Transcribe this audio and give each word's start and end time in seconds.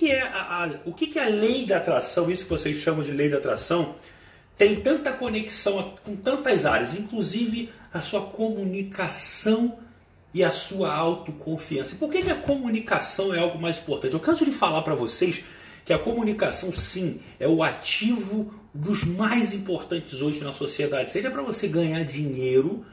que 0.00 0.10
é 0.10 0.22
a, 0.22 0.64
a 0.64 0.70
o 0.86 0.94
que, 0.94 1.06
que 1.06 1.18
é 1.18 1.24
a 1.24 1.28
lei 1.28 1.66
da 1.66 1.76
atração, 1.76 2.30
isso 2.30 2.44
que 2.44 2.50
vocês 2.50 2.78
chamam 2.78 3.04
de 3.04 3.12
lei 3.12 3.28
da 3.28 3.36
atração, 3.36 3.96
tem 4.56 4.76
tanta 4.76 5.12
conexão 5.12 5.94
com 6.02 6.16
tantas 6.16 6.64
áreas, 6.64 6.94
inclusive 6.94 7.68
a 7.92 8.00
sua 8.00 8.22
comunicação 8.22 9.78
e 10.32 10.42
a 10.42 10.50
sua 10.50 10.90
autoconfiança. 10.90 11.96
Por 11.96 12.10
que, 12.10 12.22
que 12.22 12.30
a 12.30 12.34
comunicação 12.34 13.34
é 13.34 13.40
algo 13.40 13.60
mais 13.60 13.78
importante? 13.78 14.14
Eu 14.14 14.20
canso 14.20 14.46
de 14.46 14.52
falar 14.52 14.80
para 14.80 14.94
vocês 14.94 15.44
que 15.84 15.92
a 15.92 15.98
comunicação, 15.98 16.72
sim, 16.72 17.20
é 17.38 17.46
o 17.46 17.62
ativo 17.62 18.54
dos 18.72 19.04
mais 19.04 19.52
importantes 19.52 20.22
hoje 20.22 20.42
na 20.42 20.54
sociedade. 20.54 21.10
Seja 21.10 21.30
para 21.30 21.42
você 21.42 21.68
ganhar 21.68 22.02
dinheiro, 22.04 22.86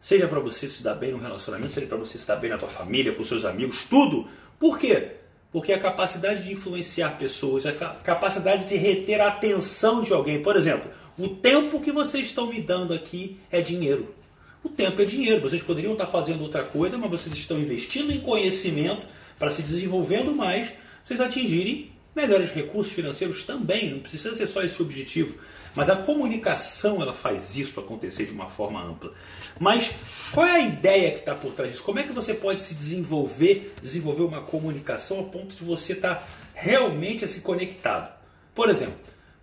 seja 0.00 0.26
para 0.26 0.40
você 0.40 0.66
se 0.66 0.82
dar 0.82 0.94
bem 0.94 1.12
no 1.12 1.18
relacionamento, 1.18 1.72
seja 1.74 1.86
para 1.86 1.98
você 1.98 2.16
se 2.16 2.26
dar 2.26 2.36
bem 2.36 2.48
na 2.48 2.56
tua 2.56 2.70
família, 2.70 3.14
com 3.14 3.22
seus 3.22 3.44
amigos, 3.44 3.84
tudo. 3.84 4.26
Por 4.58 4.78
quê? 4.78 5.18
Porque 5.50 5.72
a 5.72 5.80
capacidade 5.80 6.42
de 6.42 6.52
influenciar 6.52 7.16
pessoas, 7.18 7.64
a 7.64 7.72
capacidade 7.72 8.66
de 8.66 8.76
reter 8.76 9.20
a 9.20 9.28
atenção 9.28 10.02
de 10.02 10.12
alguém. 10.12 10.42
Por 10.42 10.56
exemplo, 10.56 10.90
o 11.18 11.28
tempo 11.28 11.80
que 11.80 11.90
vocês 11.90 12.26
estão 12.26 12.48
me 12.48 12.60
dando 12.60 12.92
aqui 12.92 13.38
é 13.50 13.60
dinheiro. 13.60 14.14
O 14.62 14.68
tempo 14.68 15.00
é 15.00 15.04
dinheiro. 15.04 15.40
Vocês 15.40 15.62
poderiam 15.62 15.92
estar 15.92 16.06
fazendo 16.06 16.42
outra 16.42 16.62
coisa, 16.62 16.98
mas 16.98 17.10
vocês 17.10 17.34
estão 17.34 17.58
investindo 17.58 18.12
em 18.12 18.20
conhecimento 18.20 19.06
para 19.38 19.50
se 19.50 19.62
desenvolvendo 19.62 20.34
mais, 20.34 20.72
vocês 21.02 21.20
atingirem 21.20 21.90
melhores 22.18 22.50
recursos 22.50 22.92
financeiros 22.92 23.44
também. 23.44 23.90
Não 23.90 24.00
precisa 24.00 24.34
ser 24.34 24.48
só 24.48 24.60
esse 24.62 24.82
objetivo. 24.82 25.38
Mas 25.74 25.88
a 25.88 25.94
comunicação 25.94 27.00
ela 27.00 27.14
faz 27.14 27.56
isso 27.56 27.78
acontecer 27.78 28.26
de 28.26 28.32
uma 28.32 28.48
forma 28.48 28.82
ampla. 28.82 29.12
Mas 29.60 29.92
qual 30.32 30.44
é 30.44 30.56
a 30.56 30.60
ideia 30.60 31.12
que 31.12 31.18
está 31.20 31.36
por 31.36 31.52
trás 31.52 31.70
disso? 31.70 31.84
Como 31.84 32.00
é 32.00 32.02
que 32.02 32.12
você 32.12 32.34
pode 32.34 32.60
se 32.60 32.74
desenvolver, 32.74 33.74
desenvolver 33.80 34.24
uma 34.24 34.42
comunicação 34.42 35.20
a 35.20 35.24
ponto 35.24 35.54
de 35.54 35.62
você 35.62 35.92
estar 35.92 36.16
tá 36.16 36.26
realmente 36.52 37.24
assim, 37.24 37.40
conectado? 37.40 38.12
Por 38.52 38.68
exemplo, 38.68 38.96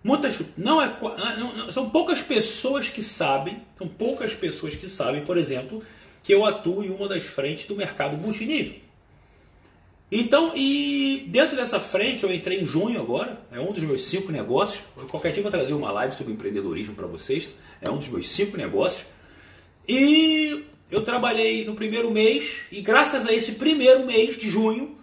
muitas 0.04 0.38
não 0.58 0.82
é 0.82 0.94
não, 1.38 1.72
são 1.72 1.88
poucas 1.88 2.20
pessoas 2.20 2.90
que 2.90 3.02
sabem, 3.02 3.62
são 3.78 3.88
poucas 3.88 4.34
pessoas 4.34 4.74
que 4.74 4.90
sabem, 4.90 5.24
por 5.24 5.38
exemplo, 5.38 5.82
que 6.22 6.34
eu 6.34 6.44
atuo 6.44 6.84
em 6.84 6.90
uma 6.90 7.08
das 7.08 7.24
frentes 7.24 7.66
do 7.66 7.74
mercado 7.74 8.18
multinível. 8.18 8.85
Então, 10.10 10.52
e 10.54 11.26
dentro 11.28 11.56
dessa 11.56 11.80
frente, 11.80 12.22
eu 12.22 12.32
entrei 12.32 12.60
em 12.60 12.66
junho 12.66 13.00
agora, 13.00 13.40
é 13.50 13.58
um 13.58 13.72
dos 13.72 13.82
meus 13.82 14.04
cinco 14.04 14.30
negócios. 14.30 14.84
Qualquer 15.10 15.32
dia 15.32 15.40
eu 15.40 15.42
vou 15.42 15.50
trazer 15.50 15.74
uma 15.74 15.90
live 15.90 16.14
sobre 16.14 16.32
empreendedorismo 16.32 16.94
para 16.94 17.06
vocês, 17.06 17.48
é 17.80 17.90
um 17.90 17.96
dos 17.96 18.08
meus 18.08 18.28
cinco 18.28 18.56
negócios. 18.56 19.04
E 19.88 20.64
eu 20.90 21.02
trabalhei 21.02 21.64
no 21.64 21.74
primeiro 21.74 22.10
mês, 22.10 22.66
e 22.70 22.80
graças 22.80 23.26
a 23.26 23.32
esse 23.32 23.52
primeiro 23.52 24.06
mês 24.06 24.36
de 24.36 24.48
junho, 24.48 24.96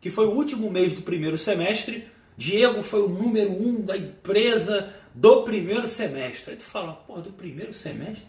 que 0.00 0.10
foi 0.10 0.26
o 0.26 0.32
último 0.32 0.68
mês 0.70 0.92
do 0.92 1.02
primeiro 1.02 1.38
semestre, 1.38 2.04
Diego 2.36 2.82
foi 2.82 3.02
o 3.02 3.08
número 3.08 3.50
um 3.50 3.80
da 3.80 3.96
empresa 3.96 4.92
do 5.14 5.42
primeiro 5.42 5.86
semestre. 5.88 6.52
Aí 6.52 6.56
tu 6.56 6.64
fala, 6.64 6.92
pô, 6.92 7.20
do 7.20 7.32
primeiro 7.32 7.72
semestre? 7.72 8.26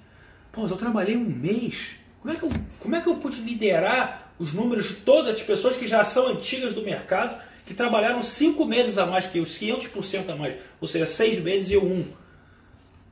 Pô, 0.52 0.66
eu 0.66 0.77
trabalhei 0.77 1.16
um 1.16 1.25
mês. 1.25 1.91
Como 2.22 2.33
é 2.33 2.38
que 2.38 2.44
eu, 2.44 2.52
como 2.80 2.95
é 2.95 3.02
que 3.02 3.07
eu 3.07 3.16
pude 3.16 3.41
liderar 3.41 4.28
os 4.40 4.54
números 4.54 4.88
de 4.88 4.94
todas 4.95 5.34
as 5.34 5.42
pessoas 5.42 5.76
que 5.76 5.86
já 5.86 6.04
são 6.06 6.28
antigas 6.28 6.73
do 6.73 6.82
mercado, 6.82 7.40
que 7.66 7.73
trabalharam 7.73 8.23
cinco 8.23 8.66
meses 8.66 8.98
a 8.98 9.06
mais 9.06 9.28
que 9.28 9.38
eu, 9.38 9.44
500% 9.44 10.30
a 10.30 10.36
mais, 10.36 10.56
ou 10.80 10.88
seja, 10.88 11.06
seis 11.06 11.40
meses 11.40 11.70
e 11.70 11.73
eu 11.73 11.84
um. 11.84 12.06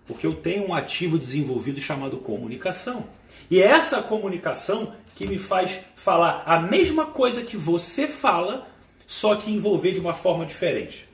Porque 0.08 0.26
eu 0.26 0.34
tenho 0.34 0.70
um 0.70 0.74
ativo 0.74 1.18
desenvolvido 1.18 1.82
chamado 1.82 2.18
comunicação. 2.18 3.06
E 3.52 3.62
é 3.62 3.68
essa 3.68 4.02
comunicação 4.02 4.94
que 5.14 5.28
me 5.28 5.38
faz 5.38 5.80
falar 5.96 6.44
a 6.46 6.62
mesma 6.62 7.08
coisa 7.08 7.42
que 7.42 7.58
você 7.58 8.08
fala, 8.08 8.66
só 9.06 9.36
que 9.36 9.52
envolver 9.52 9.92
de 9.92 10.00
uma 10.00 10.14
forma 10.14 10.46
diferente. 10.46 11.10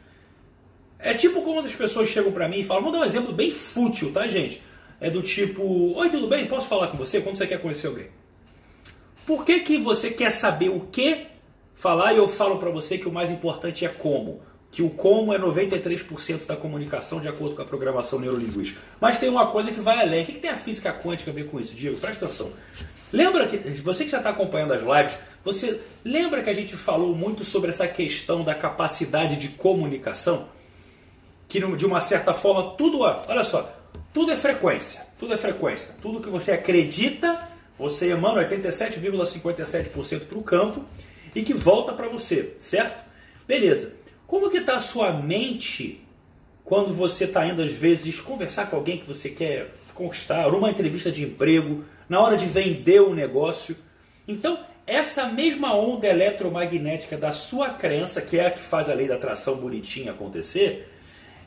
É 0.99 1.13
tipo 1.13 1.41
quando 1.41 1.65
as 1.65 1.75
pessoas 1.75 2.07
chegam 2.07 2.31
para 2.31 2.47
mim 2.47 2.59
e 2.59 2.63
falam, 2.63 2.83
vou 2.83 2.91
dar 2.91 2.99
um 2.99 3.03
exemplo 3.03 3.33
bem 3.33 3.49
fútil, 3.49 4.13
tá, 4.13 4.27
gente? 4.27 4.61
É 5.01 5.09
do 5.09 5.21
tipo, 5.21 5.93
oi, 5.97 6.09
tudo 6.09 6.27
bem? 6.27 6.45
Posso 6.45 6.67
falar 6.67 6.87
com 6.87 6.97
você? 6.97 7.19
Quando 7.19 7.35
você 7.35 7.47
quer 7.47 7.59
conhecer 7.59 7.87
alguém? 7.87 8.07
Por 9.25 9.45
que, 9.45 9.59
que 9.59 9.77
você 9.77 10.09
quer 10.09 10.31
saber 10.31 10.69
o 10.69 10.81
que 10.81 11.27
falar 11.73 12.13
e 12.13 12.17
eu 12.17 12.27
falo 12.27 12.57
para 12.57 12.69
você 12.69 12.97
que 12.97 13.07
o 13.07 13.11
mais 13.11 13.29
importante 13.29 13.85
é 13.85 13.89
como? 13.89 14.41
Que 14.69 14.81
o 14.81 14.89
como 14.89 15.33
é 15.33 15.37
93% 15.37 16.45
da 16.45 16.55
comunicação 16.55 17.21
de 17.21 17.27
acordo 17.27 17.55
com 17.55 17.61
a 17.61 17.65
programação 17.65 18.19
neurolinguística. 18.19 18.79
Mas 18.99 19.17
tem 19.17 19.29
uma 19.29 19.47
coisa 19.47 19.71
que 19.71 19.79
vai 19.79 20.01
além. 20.01 20.23
O 20.23 20.25
que, 20.25 20.33
que 20.33 20.39
tem 20.39 20.49
a 20.51 20.57
física 20.57 20.91
quântica 20.91 21.31
a 21.31 21.33
ver 21.33 21.47
com 21.47 21.59
isso, 21.59 21.75
Diego? 21.75 21.99
Presta 21.99 22.25
atenção. 22.25 22.51
Lembra 23.11 23.45
que, 23.45 23.57
você 23.81 24.03
que 24.03 24.09
já 24.09 24.17
está 24.17 24.31
acompanhando 24.31 24.73
as 24.73 24.81
lives, 24.81 25.19
você 25.43 25.79
lembra 26.03 26.41
que 26.41 26.49
a 26.49 26.53
gente 26.53 26.75
falou 26.75 27.15
muito 27.15 27.45
sobre 27.45 27.69
essa 27.69 27.87
questão 27.87 28.43
da 28.43 28.55
capacidade 28.55 29.37
de 29.37 29.49
comunicação? 29.49 30.47
Que 31.47 31.59
de 31.59 31.85
uma 31.85 32.01
certa 32.01 32.33
forma 32.33 32.71
tudo, 32.75 33.01
olha 33.01 33.43
só, 33.43 33.71
tudo 34.11 34.31
é 34.31 34.35
frequência, 34.35 35.05
tudo 35.19 35.35
é 35.35 35.37
frequência. 35.37 35.91
Tudo 36.01 36.19
que 36.19 36.29
você 36.29 36.51
acredita 36.51 37.52
você 37.77 38.11
emana 38.11 38.47
87,57% 38.47 40.25
para 40.25 40.37
o 40.37 40.43
campo 40.43 40.83
e 41.35 41.41
que 41.41 41.53
volta 41.53 41.93
para 41.93 42.07
você, 42.07 42.53
certo? 42.59 43.03
Beleza. 43.47 43.93
Como 44.27 44.49
que 44.49 44.57
está 44.57 44.75
a 44.75 44.79
sua 44.79 45.11
mente 45.11 46.01
quando 46.63 46.93
você 46.93 47.25
está 47.25 47.45
indo 47.45 47.61
às 47.61 47.71
vezes 47.71 48.21
conversar 48.21 48.69
com 48.69 48.75
alguém 48.75 48.97
que 48.97 49.07
você 49.07 49.29
quer 49.29 49.73
conquistar, 49.93 50.51
numa 50.51 50.71
entrevista 50.71 51.11
de 51.11 51.23
emprego, 51.23 51.83
na 52.07 52.19
hora 52.19 52.37
de 52.37 52.45
vender 52.45 53.01
um 53.01 53.13
negócio? 53.13 53.75
Então, 54.27 54.59
essa 54.85 55.27
mesma 55.27 55.75
onda 55.75 56.07
eletromagnética 56.07 57.17
da 57.17 57.33
sua 57.33 57.69
crença, 57.69 58.21
que 58.21 58.37
é 58.37 58.47
a 58.47 58.51
que 58.51 58.59
faz 58.59 58.89
a 58.89 58.93
lei 58.93 59.07
da 59.07 59.15
atração 59.15 59.57
bonitinha 59.57 60.11
acontecer, 60.11 60.89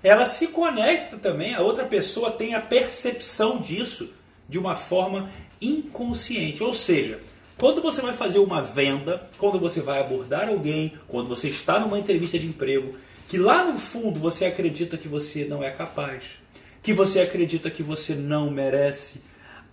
ela 0.03 0.27
se 0.27 0.49
conecta 0.49 1.17
também, 1.17 1.55
a 1.55 1.63
outra 1.63 1.85
pessoa 1.85 2.31
tem 2.31 2.55
a 2.55 2.61
percepção 2.61 3.59
disso 3.59 4.13
de 4.49 4.59
uma 4.59 4.75
forma 4.75 5.29
inconsciente. 5.61 6.63
Ou 6.63 6.73
seja, 6.73 7.21
quando 7.59 7.81
você 7.81 8.01
vai 8.03 8.13
fazer 8.13 8.39
uma 8.39 8.63
venda, 8.63 9.29
quando 9.39 9.59
você 9.59 9.81
vai 9.81 10.01
abordar 10.01 10.49
alguém, 10.49 10.93
quando 11.09 11.29
você 11.29 11.49
está 11.49 11.81
numa 11.81 11.99
entrevista 11.99 12.39
de 12.39 12.47
emprego, 12.47 12.95
que 13.29 13.39
lá 13.39 13.65
no 13.65 13.79
fundo 13.79 14.21
você 14.21 14.45
acredita 14.45 14.97
que 14.97 15.09
você 15.09 15.45
não 15.45 15.63
é 15.63 15.71
capaz, 15.71 16.35
que 16.83 16.93
você 16.93 17.21
acredita 17.21 17.71
que 17.71 17.83
você 17.83 18.15
não 18.15 18.51
merece. 18.51 19.23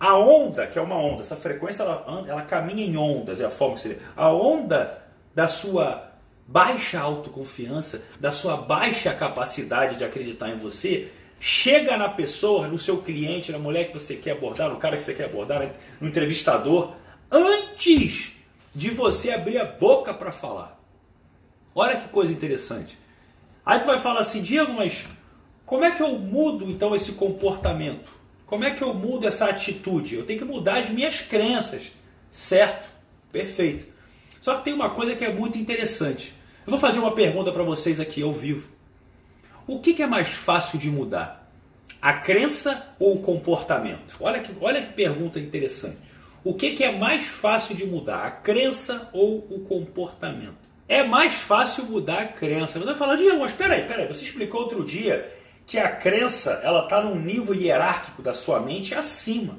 A 0.00 0.18
onda, 0.18 0.66
que 0.66 0.78
é 0.78 0.82
uma 0.82 0.96
onda, 0.96 1.22
essa 1.22 1.36
frequência 1.36 1.82
ela, 1.82 2.24
ela 2.26 2.42
caminha 2.42 2.84
em 2.84 2.96
ondas, 2.96 3.40
é 3.40 3.44
a 3.44 3.50
forma 3.50 3.74
que 3.74 3.82
você 3.82 3.98
A 4.16 4.32
onda 4.32 5.02
da 5.34 5.46
sua 5.46 6.10
baixa 6.46 7.00
autoconfiança, 7.00 8.02
da 8.20 8.30
sua 8.30 8.56
baixa 8.56 9.12
capacidade 9.14 9.96
de 9.96 10.04
acreditar 10.04 10.50
em 10.50 10.56
você, 10.56 11.10
chega 11.46 11.98
na 11.98 12.08
pessoa, 12.08 12.66
no 12.66 12.78
seu 12.78 13.02
cliente, 13.02 13.52
na 13.52 13.58
mulher 13.58 13.88
que 13.88 13.92
você 13.92 14.16
quer 14.16 14.30
abordar, 14.30 14.70
no 14.70 14.78
cara 14.78 14.96
que 14.96 15.02
você 15.02 15.12
quer 15.12 15.26
abordar, 15.26 15.72
no 16.00 16.08
entrevistador, 16.08 16.94
antes 17.30 18.32
de 18.74 18.88
você 18.88 19.30
abrir 19.30 19.58
a 19.58 19.64
boca 19.66 20.14
para 20.14 20.32
falar. 20.32 20.80
Olha 21.74 21.96
que 21.96 22.08
coisa 22.08 22.32
interessante. 22.32 22.98
Aí 23.62 23.78
tu 23.78 23.84
vai 23.84 23.98
falar 23.98 24.20
assim, 24.20 24.40
Diego, 24.40 24.72
mas 24.72 25.04
como 25.66 25.84
é 25.84 25.90
que 25.90 26.02
eu 26.02 26.18
mudo 26.18 26.64
então 26.64 26.96
esse 26.96 27.12
comportamento? 27.12 28.10
Como 28.46 28.64
é 28.64 28.70
que 28.70 28.80
eu 28.80 28.94
mudo 28.94 29.28
essa 29.28 29.44
atitude? 29.44 30.14
Eu 30.14 30.24
tenho 30.24 30.38
que 30.38 30.46
mudar 30.46 30.78
as 30.78 30.88
minhas 30.88 31.20
crenças. 31.20 31.92
Certo? 32.30 32.88
Perfeito. 33.30 33.86
Só 34.40 34.56
que 34.56 34.64
tem 34.64 34.72
uma 34.72 34.88
coisa 34.88 35.14
que 35.14 35.22
é 35.22 35.30
muito 35.30 35.58
interessante. 35.58 36.32
Eu 36.66 36.70
vou 36.70 36.80
fazer 36.80 37.00
uma 37.00 37.12
pergunta 37.12 37.52
para 37.52 37.62
vocês 37.62 38.00
aqui 38.00 38.22
ao 38.22 38.32
vivo. 38.32 38.72
O 39.66 39.80
que, 39.80 39.94
que 39.94 40.02
é 40.02 40.06
mais 40.06 40.28
fácil 40.28 40.78
de 40.78 40.90
mudar? 40.90 41.50
A 42.00 42.12
crença 42.12 42.94
ou 42.98 43.14
o 43.14 43.20
comportamento? 43.20 44.16
Olha 44.20 44.38
que, 44.40 44.52
olha 44.60 44.82
que 44.82 44.92
pergunta 44.92 45.40
interessante. 45.40 45.96
O 46.44 46.52
que, 46.52 46.72
que 46.72 46.84
é 46.84 46.92
mais 46.92 47.24
fácil 47.24 47.74
de 47.74 47.86
mudar? 47.86 48.26
A 48.26 48.30
crença 48.30 49.08
ou 49.14 49.38
o 49.38 49.60
comportamento? 49.60 50.68
É 50.86 51.02
mais 51.02 51.32
fácil 51.32 51.84
mudar 51.86 52.20
a 52.20 52.28
crença. 52.28 52.78
Você 52.78 52.84
vai 52.84 52.94
falar, 52.94 53.16
Diego, 53.16 53.40
mas 53.40 53.52
peraí, 53.52 53.86
peraí, 53.86 54.06
você 54.06 54.22
explicou 54.22 54.60
outro 54.60 54.84
dia 54.84 55.32
que 55.66 55.78
a 55.78 55.90
crença 55.90 56.60
ela 56.62 56.84
está 56.84 57.00
num 57.00 57.18
nível 57.18 57.54
hierárquico 57.54 58.20
da 58.20 58.34
sua 58.34 58.60
mente 58.60 58.94
acima. 58.94 59.56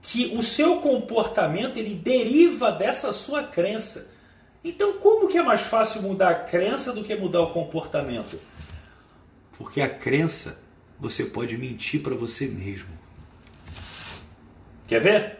Que 0.00 0.32
o 0.36 0.44
seu 0.44 0.76
comportamento 0.76 1.76
ele 1.76 1.94
deriva 1.94 2.70
dessa 2.70 3.12
sua 3.12 3.42
crença. 3.42 4.08
Então, 4.62 4.92
como 4.98 5.26
que 5.26 5.38
é 5.38 5.42
mais 5.42 5.62
fácil 5.62 6.02
mudar 6.02 6.30
a 6.30 6.34
crença 6.34 6.92
do 6.92 7.02
que 7.02 7.16
mudar 7.16 7.40
o 7.40 7.52
comportamento? 7.52 8.38
Porque 9.58 9.80
a 9.80 9.88
crença 9.88 10.58
você 10.98 11.24
pode 11.24 11.56
mentir 11.56 12.02
para 12.02 12.14
você 12.14 12.46
mesmo. 12.46 12.88
Quer 14.86 15.00
ver? 15.00 15.38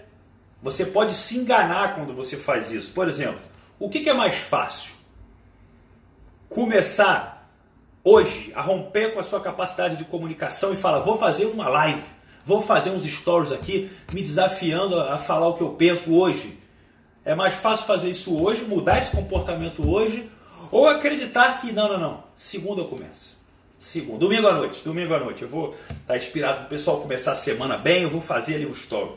Você 0.62 0.86
pode 0.86 1.12
se 1.12 1.36
enganar 1.36 1.94
quando 1.94 2.14
você 2.14 2.36
faz 2.36 2.70
isso. 2.72 2.92
Por 2.92 3.08
exemplo, 3.08 3.42
o 3.78 3.88
que, 3.88 4.00
que 4.00 4.08
é 4.08 4.14
mais 4.14 4.34
fácil? 4.34 4.94
Começar 6.48 7.50
hoje 8.02 8.52
a 8.54 8.62
romper 8.62 9.12
com 9.12 9.20
a 9.20 9.22
sua 9.22 9.40
capacidade 9.40 9.96
de 9.96 10.04
comunicação 10.04 10.72
e 10.72 10.76
falar: 10.76 11.00
vou 11.00 11.18
fazer 11.18 11.46
uma 11.46 11.68
live, 11.68 12.02
vou 12.44 12.60
fazer 12.60 12.90
uns 12.90 13.04
stories 13.04 13.52
aqui, 13.52 13.90
me 14.12 14.22
desafiando 14.22 14.98
a 14.98 15.18
falar 15.18 15.48
o 15.48 15.54
que 15.54 15.62
eu 15.62 15.70
penso 15.70 16.14
hoje. 16.14 16.58
É 17.24 17.34
mais 17.34 17.54
fácil 17.54 17.86
fazer 17.86 18.10
isso 18.10 18.38
hoje, 18.38 18.64
mudar 18.64 18.98
esse 18.98 19.10
comportamento 19.10 19.88
hoje, 19.88 20.30
Ou 20.70 20.88
acreditar 20.88 21.60
que, 21.60 21.72
não, 21.72 21.88
não, 21.88 21.98
não, 21.98 22.24
segunda 22.34 22.82
eu 22.82 22.88
começo. 22.88 23.33
Segunda, 23.84 24.20
domingo 24.20 24.48
à 24.48 24.54
noite, 24.54 24.82
domingo 24.82 25.12
à 25.12 25.20
noite. 25.20 25.42
Eu 25.42 25.48
vou 25.48 25.72
estar 25.72 25.94
tá 26.06 26.16
inspirado 26.16 26.56
para 26.60 26.64
o 26.64 26.68
pessoal 26.70 27.02
começar 27.02 27.32
a 27.32 27.34
semana 27.34 27.76
bem, 27.76 28.04
eu 28.04 28.08
vou 28.08 28.20
fazer 28.20 28.54
ali 28.54 28.64
um 28.64 28.70
story. 28.70 29.12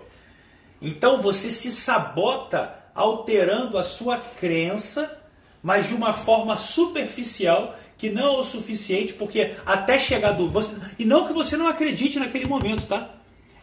Então 0.82 1.22
você 1.22 1.50
se 1.50 1.72
sabota 1.72 2.76
alterando 2.94 3.78
a 3.78 3.86
sua 3.86 4.18
crença, 4.18 5.24
mas 5.64 5.88
de 5.88 5.94
uma 5.94 6.12
forma 6.12 6.58
superficial 6.58 7.74
que 7.98 8.10
não 8.10 8.36
é 8.36 8.40
o 8.40 8.44
suficiente, 8.44 9.14
porque 9.14 9.56
até 9.66 9.98
chegar 9.98 10.34
do. 10.34 10.50
Você, 10.50 10.76
e 11.00 11.06
não 11.06 11.26
que 11.26 11.32
você 11.32 11.56
não 11.56 11.68
acredite 11.68 12.20
naquele 12.20 12.46
momento, 12.46 12.88
tá? 12.88 13.12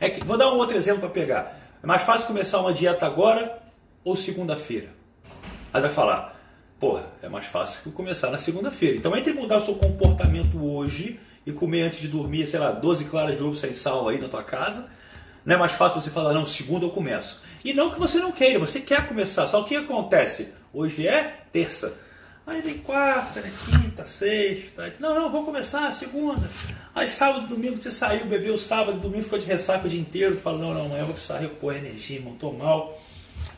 É 0.00 0.08
que, 0.08 0.24
vou 0.24 0.38
dar 0.38 0.54
um 0.54 0.56
outro 0.56 0.74
exemplo 0.74 1.02
para 1.02 1.10
pegar. 1.10 1.60
É 1.82 1.86
mais 1.86 2.00
fácil 2.00 2.28
começar 2.28 2.60
uma 2.60 2.72
dieta 2.72 3.04
agora 3.04 3.62
ou 4.02 4.16
segunda-feira? 4.16 4.88
Aí 5.70 5.82
vai 5.82 5.90
falar, 5.90 6.33
porra, 6.84 7.06
é 7.22 7.28
mais 7.30 7.46
fácil 7.46 7.80
que 7.82 7.90
começar 7.90 8.30
na 8.30 8.36
segunda-feira. 8.36 8.94
Então, 8.94 9.16
entre 9.16 9.32
mudar 9.32 9.56
o 9.56 9.60
seu 9.62 9.74
comportamento 9.74 10.62
hoje 10.62 11.18
e 11.46 11.50
comer 11.50 11.84
antes 11.84 12.00
de 12.00 12.08
dormir, 12.08 12.46
sei 12.46 12.60
lá, 12.60 12.72
12 12.72 13.06
claras 13.06 13.38
de 13.38 13.42
ovo 13.42 13.56
sem 13.56 13.72
sal 13.72 14.06
aí 14.06 14.20
na 14.20 14.28
tua 14.28 14.42
casa, 14.42 14.90
não 15.46 15.54
é 15.54 15.58
mais 15.58 15.72
fácil 15.72 16.02
você 16.02 16.10
falar, 16.10 16.34
não, 16.34 16.44
segunda 16.44 16.84
eu 16.84 16.90
começo. 16.90 17.40
E 17.64 17.72
não 17.72 17.90
que 17.90 17.98
você 17.98 18.18
não 18.18 18.30
queira, 18.32 18.58
você 18.58 18.80
quer 18.80 19.08
começar. 19.08 19.46
Só 19.46 19.62
o 19.62 19.64
que 19.64 19.74
acontece? 19.74 20.52
Hoje 20.74 21.08
é 21.08 21.46
terça. 21.50 21.96
Aí 22.46 22.60
vem 22.60 22.76
quarta, 22.76 23.40
né, 23.40 23.50
quinta, 23.64 24.04
sexta. 24.04 24.92
Não, 25.00 25.14
não, 25.14 25.32
vou 25.32 25.42
começar 25.42 25.90
segunda. 25.90 26.50
Aí 26.94 27.06
sábado, 27.06 27.46
domingo 27.46 27.80
você 27.80 27.90
saiu, 27.90 28.26
bebeu 28.26 28.58
sábado, 28.58 29.00
domingo 29.00 29.24
ficou 29.24 29.38
de 29.38 29.46
ressaca 29.46 29.86
o 29.86 29.90
dia 29.90 30.00
inteiro. 30.00 30.34
Tu 30.34 30.42
fala, 30.42 30.58
não, 30.58 30.74
não, 30.74 30.84
amanhã 30.84 31.00
eu 31.00 31.06
vou 31.06 31.14
precisar 31.14 31.38
repor 31.38 31.74
energia, 31.74 32.18
irmão, 32.18 32.36
tô 32.36 32.52
mal. 32.52 33.00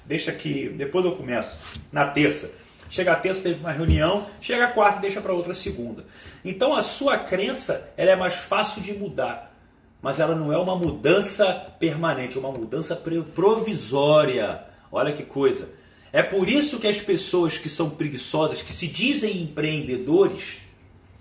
Deixa 0.05 0.31
que 0.31 0.69
depois 0.69 1.05
eu 1.05 1.17
começo. 1.17 1.59
Na 1.91 2.07
terça. 2.07 2.49
Chega 2.89 3.13
a 3.13 3.17
terça, 3.17 3.43
teve 3.43 3.61
uma 3.61 3.73
reunião. 3.73 4.27
Chega 4.41 4.65
a 4.65 4.73
quarta, 4.73 5.01
deixa 5.01 5.21
para 5.21 5.33
outra 5.33 5.55
segunda. 5.55 6.05
Então 6.45 6.75
a 6.75 6.83
sua 6.83 7.19
crença 7.19 7.93
ela 7.97 8.11
é 8.11 8.17
mais 8.17 8.35
fácil 8.35 8.83
de 8.83 8.93
mudar. 8.95 9.53
Mas 10.01 10.21
ela 10.21 10.35
não 10.35 10.53
é 10.53 10.59
uma 10.59 10.77
mudança 10.77 11.75
permanente, 11.79 12.37
é 12.37 12.41
uma 12.41 12.53
mudança 12.53 12.95
provisória. 13.35 14.63
Olha 14.93 15.13
que 15.13 15.25
coisa. 15.25 15.69
É 16.13 16.23
por 16.23 16.49
isso 16.49 16.79
que 16.79 16.87
as 16.87 17.01
pessoas 17.01 17.59
que 17.59 17.69
são 17.69 17.91
preguiçosas, 17.91 18.63
que 18.63 18.73
se 18.73 18.87
dizem 18.87 19.43
empreendedores, 19.43 20.61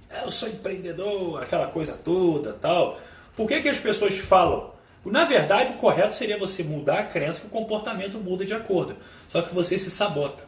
é, 0.09 0.23
eu 0.23 0.29
sou 0.29 0.47
empreendedor, 0.47 1.41
aquela 1.41 1.67
coisa 1.67 1.93
toda, 1.93 2.53
tal. 2.53 2.99
Por 3.35 3.47
que, 3.47 3.61
que 3.61 3.69
as 3.69 3.79
pessoas 3.79 4.17
falam? 4.17 4.71
Na 5.03 5.25
verdade, 5.25 5.73
o 5.73 5.77
correto 5.77 6.15
seria 6.15 6.37
você 6.37 6.63
mudar 6.63 6.99
a 6.99 7.03
crença 7.03 7.41
que 7.41 7.47
o 7.47 7.49
comportamento 7.49 8.17
muda 8.17 8.45
de 8.45 8.53
acordo. 8.53 8.95
Só 9.27 9.41
que 9.41 9.53
você 9.53 9.77
se 9.77 9.91
sabota. 9.91 10.43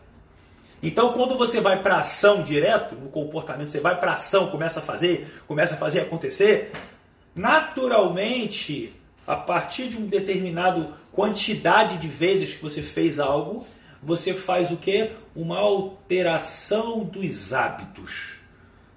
Então, 0.81 1.11
quando 1.13 1.37
você 1.37 1.59
vai 1.59 1.81
para 1.81 1.97
ação 1.97 2.43
direto, 2.43 2.95
no 2.95 3.09
comportamento, 3.09 3.69
você 3.69 3.79
vai 3.79 3.99
para 3.99 4.13
ação, 4.13 4.47
começa 4.47 4.79
a 4.79 4.83
fazer, 4.83 5.41
começa 5.47 5.73
a 5.73 5.77
fazer 5.77 6.01
acontecer, 6.01 6.71
naturalmente, 7.35 8.93
a 9.25 9.35
partir 9.35 9.89
de 9.89 9.97
uma 9.97 10.07
determinada 10.07 10.91
quantidade 11.11 11.97
de 11.97 12.07
vezes 12.07 12.53
que 12.53 12.61
você 12.61 12.81
fez 12.81 13.19
algo, 13.19 13.65
você 14.01 14.33
faz 14.33 14.71
o 14.71 14.77
que? 14.77 15.11
Uma 15.35 15.57
alteração 15.57 17.03
dos 17.03 17.53
hábitos. 17.53 18.37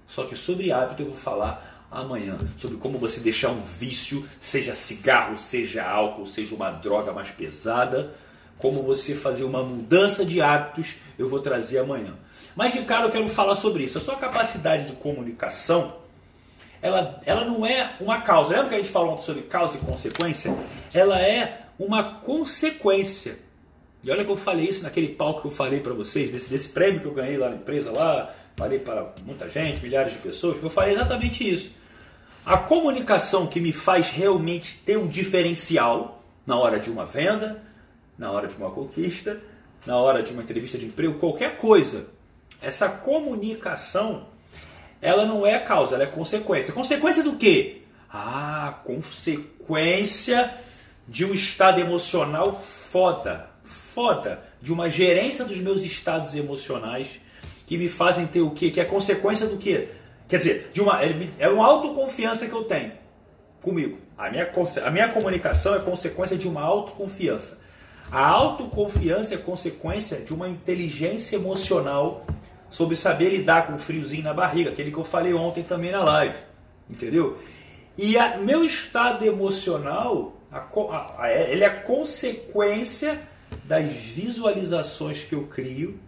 Só 0.06 0.24
que 0.24 0.36
sobre 0.36 0.70
hábito 0.70 1.02
eu 1.02 1.06
vou 1.06 1.14
falar 1.14 1.86
amanhã, 1.90 2.38
sobre 2.56 2.76
como 2.76 2.98
você 2.98 3.20
deixar 3.20 3.48
um 3.50 3.62
vício, 3.62 4.24
seja 4.38 4.74
cigarro, 4.74 5.36
seja 5.36 5.84
álcool, 5.84 6.26
seja 6.26 6.54
uma 6.54 6.70
droga 6.70 7.12
mais 7.12 7.30
pesada, 7.30 8.12
como 8.60 8.82
você 8.82 9.14
fazer 9.14 9.44
uma 9.44 9.62
mudança 9.62 10.24
de 10.24 10.40
hábitos, 10.40 10.96
eu 11.18 11.28
vou 11.28 11.40
trazer 11.40 11.78
amanhã. 11.78 12.14
Mas 12.54 12.72
de 12.72 12.82
cara 12.82 13.06
eu 13.06 13.10
quero 13.10 13.28
falar 13.28 13.56
sobre 13.56 13.84
isso. 13.84 13.98
A 13.98 14.00
sua 14.00 14.16
capacidade 14.16 14.86
de 14.86 14.92
comunicação, 14.92 15.96
ela, 16.82 17.20
ela 17.24 17.44
não 17.44 17.64
é 17.64 17.94
uma 18.00 18.20
causa. 18.20 18.54
Lembra 18.54 18.68
que 18.68 18.74
a 18.74 18.78
gente 18.78 18.90
falou 18.90 19.18
sobre 19.18 19.42
causa 19.42 19.76
e 19.76 19.80
consequência? 19.80 20.54
Ela 20.92 21.20
é 21.20 21.62
uma 21.78 22.20
consequência 22.20 23.38
e 24.02 24.10
olha 24.10 24.24
que 24.24 24.30
eu 24.30 24.36
falei 24.36 24.66
isso 24.66 24.82
naquele 24.82 25.10
palco 25.10 25.42
que 25.42 25.46
eu 25.48 25.50
falei 25.50 25.80
para 25.80 25.92
vocês, 25.92 26.30
desse, 26.30 26.48
desse 26.48 26.68
prêmio 26.68 27.00
que 27.00 27.06
eu 27.06 27.12
ganhei 27.12 27.36
lá 27.36 27.50
na 27.50 27.56
empresa, 27.56 27.90
lá, 27.90 28.34
falei 28.56 28.78
para 28.78 29.12
muita 29.24 29.48
gente, 29.48 29.82
milhares 29.82 30.14
de 30.14 30.18
pessoas, 30.20 30.62
eu 30.62 30.70
falei 30.70 30.94
exatamente 30.94 31.48
isso. 31.48 31.70
A 32.44 32.56
comunicação 32.56 33.46
que 33.46 33.60
me 33.60 33.72
faz 33.72 34.08
realmente 34.08 34.78
ter 34.86 34.96
um 34.96 35.06
diferencial 35.06 36.24
na 36.46 36.56
hora 36.56 36.78
de 36.78 36.90
uma 36.90 37.04
venda, 37.04 37.62
na 38.20 38.30
hora 38.30 38.46
de 38.46 38.54
uma 38.54 38.70
conquista, 38.70 39.40
na 39.84 39.96
hora 39.96 40.22
de 40.22 40.32
uma 40.32 40.42
entrevista 40.42 40.78
de 40.78 40.86
emprego, 40.86 41.18
qualquer 41.18 41.56
coisa. 41.56 42.06
Essa 42.62 42.88
comunicação, 42.88 44.28
ela 45.02 45.24
não 45.24 45.44
é 45.44 45.58
causa, 45.58 45.96
ela 45.96 46.04
é 46.04 46.06
consequência. 46.06 46.72
Consequência 46.72 47.24
do 47.24 47.34
quê? 47.34 47.82
Ah, 48.08 48.78
consequência 48.84 50.54
de 51.08 51.24
um 51.24 51.34
estado 51.34 51.80
emocional 51.80 52.52
foda 52.52 53.50
foda 53.62 54.42
de 54.60 54.72
uma 54.72 54.88
gerência 54.88 55.44
dos 55.44 55.58
meus 55.58 55.84
estados 55.84 56.34
emocionais 56.34 57.20
que 57.66 57.78
me 57.78 57.88
fazem 57.88 58.26
ter 58.26 58.40
o 58.40 58.50
quê? 58.50 58.70
Que 58.70 58.80
é 58.80 58.84
consequência 58.84 59.46
do 59.46 59.56
quê? 59.56 59.88
Quer 60.28 60.38
dizer, 60.38 60.70
de 60.72 60.80
uma, 60.80 61.00
é 61.38 61.48
uma 61.48 61.66
autoconfiança 61.66 62.46
que 62.46 62.52
eu 62.52 62.64
tenho 62.64 62.92
comigo. 63.62 63.98
A 64.16 64.30
minha, 64.30 64.50
a 64.84 64.90
minha 64.90 65.08
comunicação 65.08 65.74
é 65.74 65.78
consequência 65.78 66.36
de 66.36 66.48
uma 66.48 66.62
autoconfiança. 66.62 67.58
A 68.10 68.26
autoconfiança 68.26 69.34
é 69.34 69.38
consequência 69.38 70.18
de 70.18 70.34
uma 70.34 70.48
inteligência 70.48 71.36
emocional 71.36 72.26
sobre 72.68 72.96
saber 72.96 73.30
lidar 73.30 73.68
com 73.68 73.74
o 73.74 73.78
friozinho 73.78 74.24
na 74.24 74.34
barriga, 74.34 74.70
aquele 74.70 74.90
que 74.90 74.98
eu 74.98 75.04
falei 75.04 75.32
ontem 75.32 75.62
também 75.62 75.92
na 75.92 76.02
live. 76.02 76.36
Entendeu? 76.88 77.38
E 77.96 78.18
a, 78.18 78.38
meu 78.38 78.64
estado 78.64 79.24
emocional, 79.24 80.36
a, 80.50 80.66
a, 81.18 81.32
ele 81.32 81.62
é 81.62 81.70
consequência 81.70 83.20
das 83.64 83.84
visualizações 83.92 85.22
que 85.22 85.34
eu 85.34 85.46
crio, 85.46 85.98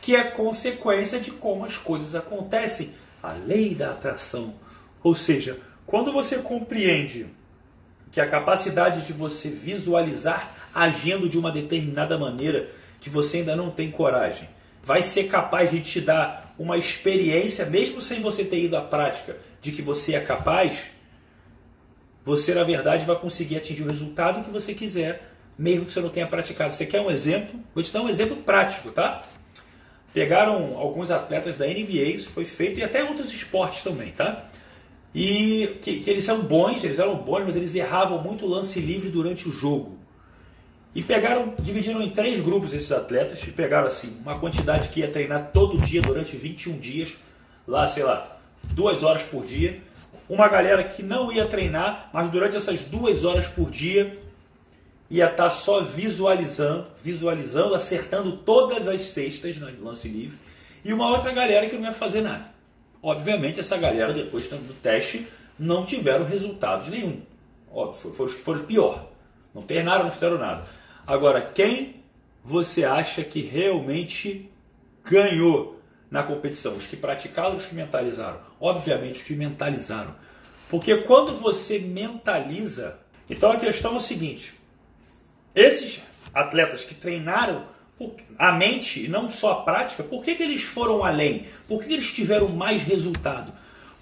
que 0.00 0.16
é 0.16 0.24
consequência 0.24 1.20
de 1.20 1.30
como 1.30 1.64
as 1.64 1.76
coisas 1.78 2.16
acontecem, 2.16 2.94
a 3.22 3.32
lei 3.32 3.74
da 3.76 3.92
atração. 3.92 4.54
Ou 5.02 5.14
seja, 5.14 5.58
quando 5.86 6.12
você 6.12 6.38
compreende 6.38 7.26
que 8.14 8.20
a 8.20 8.26
capacidade 8.26 9.06
de 9.06 9.12
você 9.12 9.50
visualizar 9.50 10.54
agindo 10.74 11.28
de 11.28 11.38
uma 11.38 11.50
determinada 11.50 12.16
maneira 12.16 12.70
que 13.00 13.10
você 13.10 13.38
ainda 13.38 13.54
não 13.54 13.70
tem 13.70 13.90
coragem, 13.90 14.48
vai 14.82 15.02
ser 15.02 15.24
capaz 15.24 15.70
de 15.70 15.80
te 15.80 16.00
dar 16.00 16.54
uma 16.58 16.78
experiência, 16.78 17.66
mesmo 17.66 18.00
sem 18.00 18.22
você 18.22 18.44
ter 18.44 18.62
ido 18.62 18.76
à 18.76 18.80
prática, 18.80 19.36
de 19.60 19.72
que 19.72 19.82
você 19.82 20.14
é 20.14 20.20
capaz, 20.20 20.84
você 22.24 22.54
na 22.54 22.64
verdade 22.64 23.04
vai 23.04 23.16
conseguir 23.16 23.56
atingir 23.56 23.82
o 23.82 23.88
resultado 23.88 24.42
que 24.42 24.50
você 24.50 24.72
quiser 24.72 25.34
mesmo 25.58 25.86
que 25.86 25.92
você 25.92 26.00
não 26.00 26.08
tenha 26.08 26.26
praticado. 26.26 26.74
Você 26.74 26.86
quer 26.86 27.00
um 27.00 27.10
exemplo? 27.10 27.58
Vou 27.74 27.82
te 27.82 27.92
dar 27.92 28.02
um 28.02 28.08
exemplo 28.08 28.36
prático, 28.36 28.90
tá? 28.90 29.22
Pegaram 30.12 30.76
alguns 30.76 31.10
atletas 31.10 31.58
da 31.58 31.66
NBA, 31.66 32.02
isso 32.14 32.30
foi 32.30 32.44
feito, 32.44 32.78
e 32.78 32.84
até 32.84 33.02
outros 33.02 33.32
esportes 33.32 33.82
também, 33.82 34.12
tá? 34.12 34.44
E 35.14 35.78
que, 35.80 36.00
que 36.00 36.10
eles 36.10 36.24
são 36.24 36.42
bons, 36.42 36.82
eles 36.82 36.98
eram 36.98 37.14
bons, 37.16 37.44
mas 37.44 37.54
eles 37.54 37.74
erravam 37.74 38.20
muito 38.20 38.46
lance 38.46 38.80
livre 38.80 39.10
durante 39.10 39.48
o 39.48 39.52
jogo. 39.52 39.96
E 40.94 41.02
pegaram, 41.02 41.54
dividiram 41.58 42.02
em 42.02 42.10
três 42.10 42.40
grupos 42.40 42.72
esses 42.72 42.90
atletas, 42.90 43.42
e 43.42 43.50
pegaram 43.50 43.86
assim, 43.86 44.16
uma 44.22 44.38
quantidade 44.38 44.88
que 44.88 45.00
ia 45.00 45.08
treinar 45.08 45.50
todo 45.52 45.80
dia 45.80 46.02
durante 46.02 46.36
21 46.36 46.78
dias, 46.78 47.18
lá, 47.66 47.86
sei 47.86 48.02
lá, 48.02 48.38
duas 48.72 49.02
horas 49.02 49.22
por 49.22 49.44
dia. 49.44 49.80
Uma 50.28 50.48
galera 50.48 50.82
que 50.82 51.02
não 51.02 51.30
ia 51.30 51.46
treinar, 51.46 52.10
mas 52.12 52.30
durante 52.30 52.56
essas 52.56 52.84
duas 52.84 53.24
horas 53.24 53.46
por 53.46 53.70
dia 53.70 54.18
ia 55.10 55.26
estar 55.26 55.44
tá 55.44 55.50
só 55.50 55.82
visualizando, 55.82 56.86
visualizando, 57.02 57.74
acertando 57.74 58.32
todas 58.38 58.88
as 58.88 59.02
cestas 59.02 59.58
no 59.58 59.68
lance 59.84 60.08
livre, 60.08 60.38
e 60.84 60.92
uma 60.92 61.08
outra 61.10 61.32
galera 61.32 61.68
que 61.68 61.76
não 61.76 61.84
ia 61.84 61.92
fazer 61.92 62.22
nada. 62.22 62.53
Obviamente, 63.04 63.60
essa 63.60 63.76
galera, 63.76 64.14
depois 64.14 64.46
do 64.46 64.74
teste, 64.80 65.28
não 65.58 65.84
tiveram 65.84 66.24
resultados 66.24 66.88
nenhum. 66.88 67.20
Óbvio, 67.70 68.14
foram 68.14 68.30
os 68.30 68.34
que 68.34 68.40
foram 68.40 68.64
pior. 68.64 69.06
Não 69.54 69.60
treinaram, 69.60 70.04
não 70.04 70.10
fizeram 70.10 70.38
nada. 70.38 70.64
Agora, 71.06 71.42
quem 71.42 72.02
você 72.42 72.82
acha 72.82 73.22
que 73.22 73.42
realmente 73.42 74.50
ganhou 75.04 75.78
na 76.10 76.22
competição? 76.22 76.76
Os 76.76 76.86
que 76.86 76.96
praticaram 76.96 77.56
os 77.56 77.66
que 77.66 77.74
mentalizaram? 77.74 78.40
Obviamente, 78.58 79.16
os 79.16 79.22
que 79.22 79.34
mentalizaram. 79.34 80.14
Porque 80.70 80.96
quando 81.02 81.34
você 81.34 81.78
mentaliza. 81.78 82.98
Então 83.28 83.52
a 83.52 83.56
questão 83.56 83.92
é 83.92 83.96
o 83.96 84.00
seguinte: 84.00 84.58
esses 85.54 86.00
atletas 86.32 86.86
que 86.86 86.94
treinaram 86.94 87.66
a 88.38 88.52
mente 88.52 89.06
não 89.08 89.30
só 89.30 89.52
a 89.52 89.62
prática, 89.62 90.02
por 90.02 90.22
que, 90.22 90.34
que 90.34 90.42
eles 90.42 90.62
foram 90.62 91.04
além? 91.04 91.46
Por 91.68 91.80
que, 91.80 91.88
que 91.88 91.94
eles 91.94 92.12
tiveram 92.12 92.48
mais 92.48 92.82
resultado? 92.82 93.52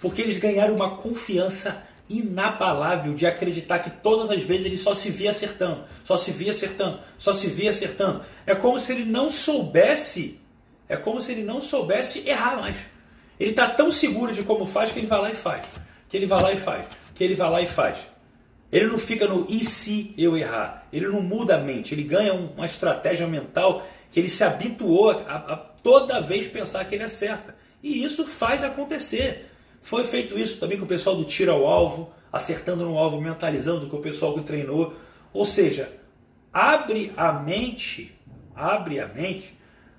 Porque 0.00 0.22
eles 0.22 0.38
ganharam 0.38 0.75
uma 0.75 0.96
confiança 0.96 1.82
inabalável 2.08 3.14
de 3.14 3.26
acreditar 3.26 3.78
que 3.78 3.90
todas 3.90 4.30
as 4.30 4.42
vezes 4.42 4.66
ele 4.66 4.76
só 4.76 4.94
se 4.94 5.11
via 5.11 5.30
acertando, 5.30 5.84
só 6.04 6.16
se 6.16 6.30
via 6.30 6.50
acertando, 6.50 6.99
só 7.16 7.32
se 7.32 7.46
via 7.46 7.70
acertando. 7.70 8.22
É 8.46 8.54
como 8.54 8.78
se 8.78 8.92
ele 8.92 9.04
não 9.04 9.30
soubesse, 9.30 10.40
é 10.88 10.96
como 10.96 11.20
se 11.20 11.32
ele 11.32 11.42
não 11.42 11.61
soubesse 11.61 12.26
errar 12.26 12.56
mais. 12.56 12.76
Ele 13.38 13.50
está 13.50 13.68
tão 13.68 13.90
seguro 13.90 14.32
de 14.32 14.42
como 14.42 14.66
faz 14.66 14.92
que 14.92 14.99
ele 14.99 15.06
vai 15.06 15.20
lá 15.20 15.30
e 15.30 15.34
faz. 15.34 15.66
Que 16.08 16.16
ele 16.16 16.26
vai 16.26 16.42
lá 16.42 16.52
e 16.52 16.56
faz. 16.56 16.87
Que 17.14 17.25
ele 17.25 17.34
vai 17.34 17.50
lá 17.50 17.62
e 17.62 17.66
faz. 17.66 17.99
Ele 18.72 18.86
não 18.86 18.96
fica 18.96 19.28
no 19.28 19.44
e 19.50 19.62
se 19.62 20.14
eu 20.16 20.34
errar. 20.34 20.88
Ele 20.90 21.06
não 21.06 21.20
muda 21.20 21.56
a 21.56 21.60
mente. 21.60 21.94
Ele 21.94 22.02
ganha 22.02 22.32
uma 22.32 22.64
estratégia 22.64 23.26
mental 23.26 23.86
que 24.10 24.18
ele 24.18 24.30
se 24.30 24.42
habituou 24.42 25.10
a, 25.10 25.14
a, 25.14 25.36
a 25.52 25.56
toda 25.56 26.22
vez 26.22 26.46
pensar 26.46 26.84
que 26.86 26.94
ele 26.94 27.04
acerta. 27.04 27.54
E 27.82 28.02
isso 28.02 28.26
faz 28.26 28.64
acontecer. 28.64 29.50
Foi 29.82 30.04
feito 30.04 30.38
isso 30.38 30.58
também 30.58 30.78
com 30.78 30.84
o 30.84 30.88
pessoal 30.88 31.14
do 31.14 31.24
tiro 31.24 31.52
ao 31.52 31.66
alvo, 31.66 32.14
acertando 32.32 32.84
no 32.84 32.96
alvo, 32.96 33.20
mentalizando 33.20 33.88
com 33.88 33.98
o 33.98 34.02
pessoal 34.02 34.32
que 34.32 34.40
treinou. 34.40 34.94
Ou 35.34 35.44
seja, 35.44 35.92
abre 36.50 37.12
a 37.14 37.30
mente, 37.32 38.16
abre 38.54 39.00
a 39.00 39.08
mente 39.08 39.54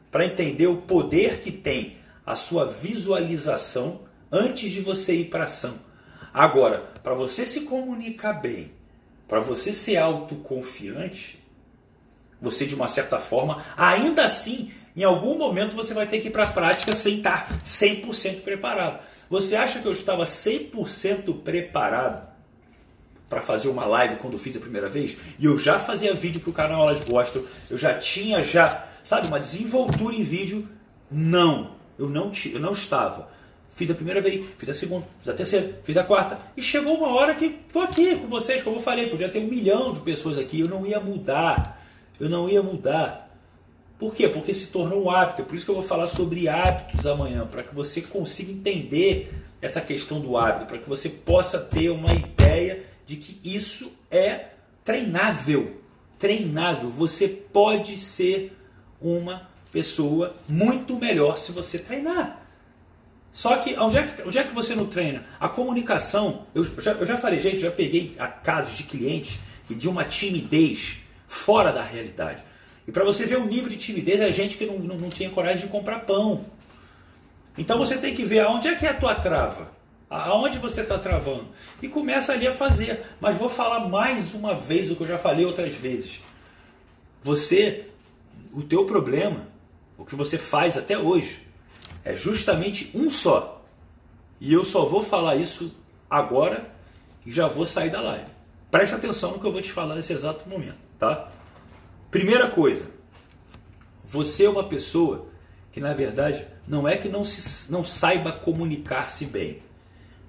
para 0.09 0.25
entender 0.25 0.67
o 0.67 0.77
poder 0.77 1.41
que 1.41 1.51
tem 1.51 1.97
a 2.25 2.35
sua 2.35 2.65
visualização 2.65 4.01
antes 4.31 4.71
de 4.71 4.81
você 4.81 5.13
ir 5.13 5.25
para 5.25 5.43
ação. 5.43 5.75
Agora, 6.33 6.79
para 7.03 7.13
você 7.13 7.45
se 7.45 7.61
comunicar 7.61 8.33
bem, 8.33 8.71
para 9.27 9.39
você 9.39 9.71
ser 9.71 9.97
autoconfiante, 9.97 11.43
você 12.41 12.65
de 12.65 12.73
uma 12.73 12.87
certa 12.87 13.19
forma, 13.19 13.63
ainda 13.77 14.25
assim, 14.25 14.71
em 14.95 15.03
algum 15.03 15.37
momento 15.37 15.75
você 15.75 15.93
vai 15.93 16.07
ter 16.07 16.19
que 16.19 16.27
ir 16.27 16.31
para 16.31 16.43
a 16.43 16.51
prática 16.51 16.95
sem 16.95 17.17
estar 17.17 17.59
100% 17.63 18.41
preparado. 18.41 18.99
Você 19.29 19.55
acha 19.55 19.79
que 19.79 19.87
eu 19.87 19.91
estava 19.91 20.23
100% 20.23 21.41
preparado 21.41 22.27
para 23.29 23.41
fazer 23.41 23.69
uma 23.69 23.85
live 23.85 24.17
quando 24.17 24.37
fiz 24.37 24.55
a 24.57 24.59
primeira 24.59 24.89
vez? 24.89 25.17
E 25.39 25.45
eu 25.45 25.57
já 25.57 25.79
fazia 25.79 26.13
vídeo 26.13 26.41
para 26.41 26.49
o 26.49 26.53
canal 26.53 26.83
Elas 26.83 27.01
Gostam, 27.01 27.43
eu 27.69 27.77
já 27.77 27.93
tinha 27.93 28.41
já, 28.41 28.85
sabe, 29.03 29.27
uma 29.27 29.39
desenvoltura 29.39 30.15
em 30.15 30.23
vídeo? 30.23 30.67
Não, 31.09 31.75
eu 31.97 32.09
não, 32.09 32.31
eu 32.51 32.59
não 32.59 32.73
estava. 32.73 33.29
Fiz 33.75 33.89
a 33.89 33.95
primeira 33.95 34.21
vez, 34.21 34.45
fiz 34.57 34.69
a 34.69 34.73
segunda, 34.73 35.05
fiz 35.19 35.29
a 35.29 35.33
terceira, 35.33 35.79
fiz 35.83 35.97
a 35.97 36.03
quarta. 36.03 36.37
E 36.55 36.61
chegou 36.61 36.95
uma 36.95 37.09
hora 37.09 37.33
que 37.33 37.45
estou 37.45 37.81
aqui 37.81 38.15
com 38.15 38.27
vocês, 38.27 38.61
como 38.61 38.75
eu 38.75 38.79
falei, 38.79 39.07
podia 39.07 39.29
ter 39.29 39.39
um 39.39 39.47
milhão 39.47 39.91
de 39.91 40.01
pessoas 40.01 40.37
aqui, 40.37 40.59
eu 40.59 40.67
não 40.67 40.85
ia 40.85 40.99
mudar. 40.99 41.81
Eu 42.19 42.29
não 42.29 42.47
ia 42.47 42.61
mudar. 42.61 43.29
Por 43.97 44.13
quê? 44.13 44.29
Porque 44.29 44.53
se 44.53 44.67
tornou 44.67 45.03
um 45.03 45.09
hábito. 45.09 45.41
É 45.41 45.45
por 45.45 45.55
isso 45.55 45.65
que 45.65 45.71
eu 45.71 45.75
vou 45.75 45.83
falar 45.83 46.07
sobre 46.07 46.47
hábitos 46.47 47.05
amanhã, 47.07 47.47
para 47.47 47.63
que 47.63 47.73
você 47.73 48.01
consiga 48.01 48.51
entender 48.51 49.33
essa 49.61 49.81
questão 49.81 50.19
do 50.19 50.37
hábito, 50.37 50.65
para 50.65 50.77
que 50.77 50.87
você 50.87 51.09
possa 51.09 51.59
ter 51.59 51.89
uma 51.89 52.13
ideia 52.13 52.83
de 53.05 53.15
que 53.15 53.39
isso 53.43 53.91
é 54.11 54.49
treinável. 54.83 55.81
Treinável. 56.19 56.89
Você 56.89 57.27
pode 57.27 57.97
ser 57.97 58.55
uma 59.01 59.49
pessoa 59.71 60.35
muito 60.47 60.97
melhor 60.97 61.37
se 61.37 61.51
você 61.51 61.79
treinar. 61.79 62.42
Só 63.33 63.57
que 63.57 63.75
onde 63.79 63.97
é 63.97 64.03
que, 64.03 64.21
onde 64.21 64.37
é 64.37 64.43
que 64.43 64.53
você 64.53 64.75
não 64.75 64.85
treina? 64.85 65.25
A 65.39 65.49
comunicação, 65.49 66.45
eu 66.53 66.63
já, 66.79 66.91
eu 66.91 67.05
já 67.05 67.17
falei, 67.17 67.41
gente, 67.41 67.59
já 67.59 67.71
peguei 67.71 68.15
casos 68.43 68.77
de 68.77 68.83
clientes 68.83 69.39
e 69.67 69.73
de 69.73 69.89
uma 69.89 70.03
timidez 70.03 70.97
fora 71.25 71.71
da 71.71 71.81
realidade. 71.81 72.43
E 72.87 72.91
para 72.91 73.03
você 73.03 73.25
ver 73.25 73.39
o 73.39 73.45
nível 73.45 73.69
de 73.69 73.77
timidez, 73.77 74.21
é 74.21 74.31
gente 74.31 74.55
que 74.55 74.67
não, 74.67 74.77
não, 74.77 74.97
não 74.97 75.09
tinha 75.09 75.31
coragem 75.31 75.65
de 75.65 75.71
comprar 75.71 76.01
pão. 76.01 76.45
Então 77.57 77.75
você 77.79 77.97
tem 77.97 78.13
que 78.13 78.23
ver 78.23 78.41
aonde 78.41 78.67
é 78.67 78.75
que 78.75 78.85
é 78.85 78.89
a 78.89 78.93
tua 78.93 79.15
trava. 79.15 79.71
Aonde 80.07 80.59
você 80.59 80.81
está 80.81 80.99
travando. 80.99 81.47
E 81.81 81.87
começa 81.87 82.33
ali 82.33 82.45
a 82.45 82.51
fazer. 82.51 83.03
Mas 83.19 83.39
vou 83.39 83.49
falar 83.49 83.87
mais 83.89 84.35
uma 84.35 84.53
vez 84.53 84.91
o 84.91 84.95
que 84.95 85.01
eu 85.01 85.07
já 85.07 85.17
falei 85.17 85.43
outras 85.43 85.73
vezes. 85.73 86.21
Você, 87.19 87.87
o 88.51 88.61
teu 88.61 88.85
problema, 88.85 89.47
o 89.97 90.05
que 90.05 90.15
você 90.15 90.37
faz 90.37 90.77
até 90.77 90.99
hoje, 90.99 91.41
é 92.03 92.13
justamente 92.13 92.91
um 92.93 93.09
só. 93.09 93.61
E 94.39 94.51
eu 94.51 94.65
só 94.65 94.85
vou 94.85 95.01
falar 95.01 95.35
isso 95.35 95.73
agora 96.09 96.69
e 97.25 97.31
já 97.31 97.47
vou 97.47 97.65
sair 97.65 97.89
da 97.89 98.01
live. 98.01 98.29
Preste 98.69 98.95
atenção 98.95 99.31
no 99.31 99.39
que 99.39 99.45
eu 99.45 99.51
vou 99.51 99.61
te 99.61 99.71
falar 99.71 99.95
nesse 99.95 100.13
exato 100.13 100.49
momento, 100.49 100.77
tá? 100.97 101.29
Primeira 102.09 102.49
coisa, 102.49 102.87
você 104.03 104.45
é 104.45 104.49
uma 104.49 104.63
pessoa 104.63 105.27
que 105.71 105.79
na 105.79 105.93
verdade 105.93 106.45
não 106.67 106.87
é 106.87 106.95
que 106.97 107.09
não, 107.09 107.23
se, 107.23 107.71
não 107.71 107.83
saiba 107.83 108.31
comunicar-se 108.31 109.25
bem. 109.25 109.61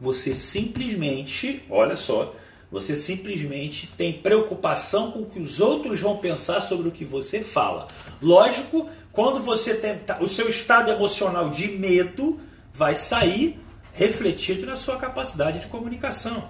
Você 0.00 0.33
simplesmente, 0.35 1.62
olha 1.71 1.97
só, 1.97 2.35
você 2.71 2.97
simplesmente 2.97 3.87
tem 3.97 4.21
preocupação 4.21 5.12
com 5.12 5.21
o 5.21 5.26
que 5.26 5.38
os 5.38 5.61
outros 5.61 6.00
vão 6.00 6.16
pensar 6.16 6.61
sobre 6.61 6.88
o 6.88 6.93
que 6.93 7.04
você 7.04 7.43
fala. 7.43 7.88
Lógico, 8.21 8.88
quando 9.14 9.40
você 9.40 9.75
tem 9.75 10.00
o 10.21 10.28
seu 10.28 10.49
estado 10.49 10.90
emocional 10.90 11.49
de 11.49 11.68
medo 11.68 12.40
vai 12.73 12.97
sair 12.97 13.59
refletido 13.92 14.66
na 14.66 14.75
sua 14.75 14.97
capacidade 14.97 15.61
de 15.61 15.68
comunicação. 15.68 16.49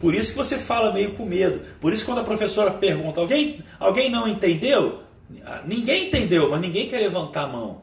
Por 0.00 0.12
isso 0.12 0.32
que 0.32 0.36
você 0.36 0.58
fala 0.58 0.92
meio 0.92 1.14
com 1.14 1.24
medo. 1.24 1.62
Por 1.80 1.92
isso 1.92 2.04
quando 2.04 2.18
a 2.18 2.24
professora 2.24 2.72
pergunta, 2.72 3.20
alguém, 3.20 3.62
alguém 3.78 4.10
não 4.10 4.26
entendeu? 4.26 5.04
Ninguém 5.64 6.08
entendeu, 6.08 6.50
mas 6.50 6.60
ninguém 6.60 6.88
quer 6.88 6.98
levantar 6.98 7.44
a 7.44 7.48
mão. 7.48 7.80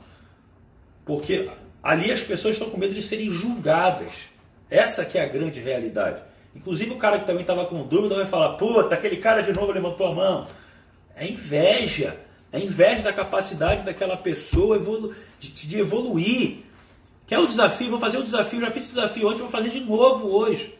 Porque 1.05 1.49
ali 1.81 2.11
as 2.11 2.21
pessoas 2.21 2.55
estão 2.55 2.69
com 2.69 2.77
medo 2.77 2.93
de 2.93 3.01
serem 3.01 3.29
julgadas. 3.29 4.11
Essa 4.69 5.05
que 5.05 5.17
é 5.17 5.23
a 5.23 5.27
grande 5.27 5.61
realidade. 5.61 6.21
Inclusive 6.53 6.91
o 6.91 6.97
cara 6.97 7.17
que 7.17 7.25
também 7.25 7.41
estava 7.41 7.65
com 7.65 7.87
dúvida 7.87 8.15
vai 8.15 8.25
falar, 8.25 8.57
puta, 8.57 8.93
aquele 8.93 9.17
cara 9.17 9.41
de 9.41 9.53
novo 9.53 9.71
levantou 9.71 10.07
a 10.07 10.13
mão. 10.13 10.47
É 11.15 11.25
inveja. 11.25 12.17
É 12.51 12.59
inveja 12.59 13.01
da 13.01 13.13
capacidade 13.13 13.83
daquela 13.83 14.17
pessoa 14.17 14.75
evolu 14.75 15.15
de, 15.39 15.49
de, 15.49 15.79
evoluir. 15.79 16.57
Quer 17.25 17.39
o 17.39 17.47
desafio? 17.47 17.91
Vou 17.91 17.99
fazer 17.99 18.17
o 18.17 18.23
desafio. 18.23 18.59
Já 18.59 18.71
fiz 18.71 18.87
desafio 18.87 19.29
ontem, 19.29 19.39
vou 19.39 19.49
fazer 19.49 19.69
de 19.69 19.79
novo 19.79 20.27
hoje. 20.27 20.77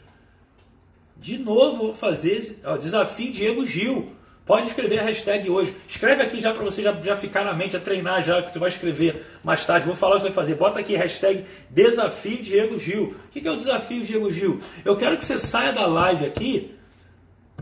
De 1.15 1.37
novo 1.37 1.77
vou 1.77 1.93
fazer 1.93 2.59
ó, 2.65 2.75
desafio 2.75 3.31
Diego 3.31 3.65
Gil. 3.65 4.11
Pode 4.43 4.67
escrever 4.67 4.99
a 4.99 5.03
hashtag 5.03 5.49
hoje. 5.49 5.73
Escreve 5.87 6.23
aqui 6.23 6.41
já 6.41 6.51
para 6.51 6.63
você 6.63 6.81
já, 6.81 6.91
já 7.01 7.15
ficar 7.15 7.45
na 7.45 7.53
mente, 7.53 7.77
a 7.77 7.79
treinar 7.79 8.21
já, 8.21 8.41
que 8.41 8.51
você 8.51 8.59
vai 8.59 8.69
escrever 8.69 9.23
mais 9.43 9.63
tarde. 9.63 9.85
Vou 9.85 9.95
falar 9.95 10.15
o 10.15 10.17
que 10.17 10.23
você 10.23 10.27
vai 10.29 10.35
fazer. 10.35 10.55
Bota 10.55 10.79
aqui 10.79 10.95
hashtag 10.95 11.45
desafio 11.69 12.41
Diego 12.41 12.77
Gil. 12.77 13.15
O 13.27 13.29
que 13.29 13.47
é 13.47 13.51
o 13.51 13.55
desafio 13.55 14.03
Diego 14.03 14.29
Gil? 14.31 14.59
Eu 14.83 14.97
quero 14.97 15.15
que 15.15 15.23
você 15.23 15.39
saia 15.39 15.71
da 15.71 15.85
live 15.85 16.25
aqui. 16.25 16.75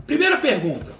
Primeira 0.04 0.38
pergunta. 0.38 0.90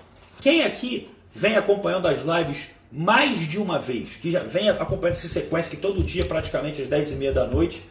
Quem 0.40 0.62
aqui 0.62 1.10
vem 1.32 1.56
acompanhando 1.56 2.06
as 2.06 2.18
lives 2.18 2.68
mais 2.90 3.46
de 3.46 3.58
uma 3.58 3.78
vez, 3.78 4.16
que 4.16 4.30
já 4.30 4.42
vem 4.42 4.68
acompanhando 4.68 5.16
essa 5.16 5.28
sequência 5.28 5.70
que 5.70 5.76
todo 5.76 6.02
dia, 6.02 6.26
praticamente 6.26 6.82
às 6.82 6.88
10 6.88 7.12
e 7.12 7.14
meia 7.14 7.32
da 7.32 7.46
noite, 7.46 7.88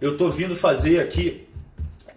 eu 0.00 0.12
estou 0.12 0.30
vindo 0.30 0.54
fazer 0.54 1.00
aqui, 1.00 1.48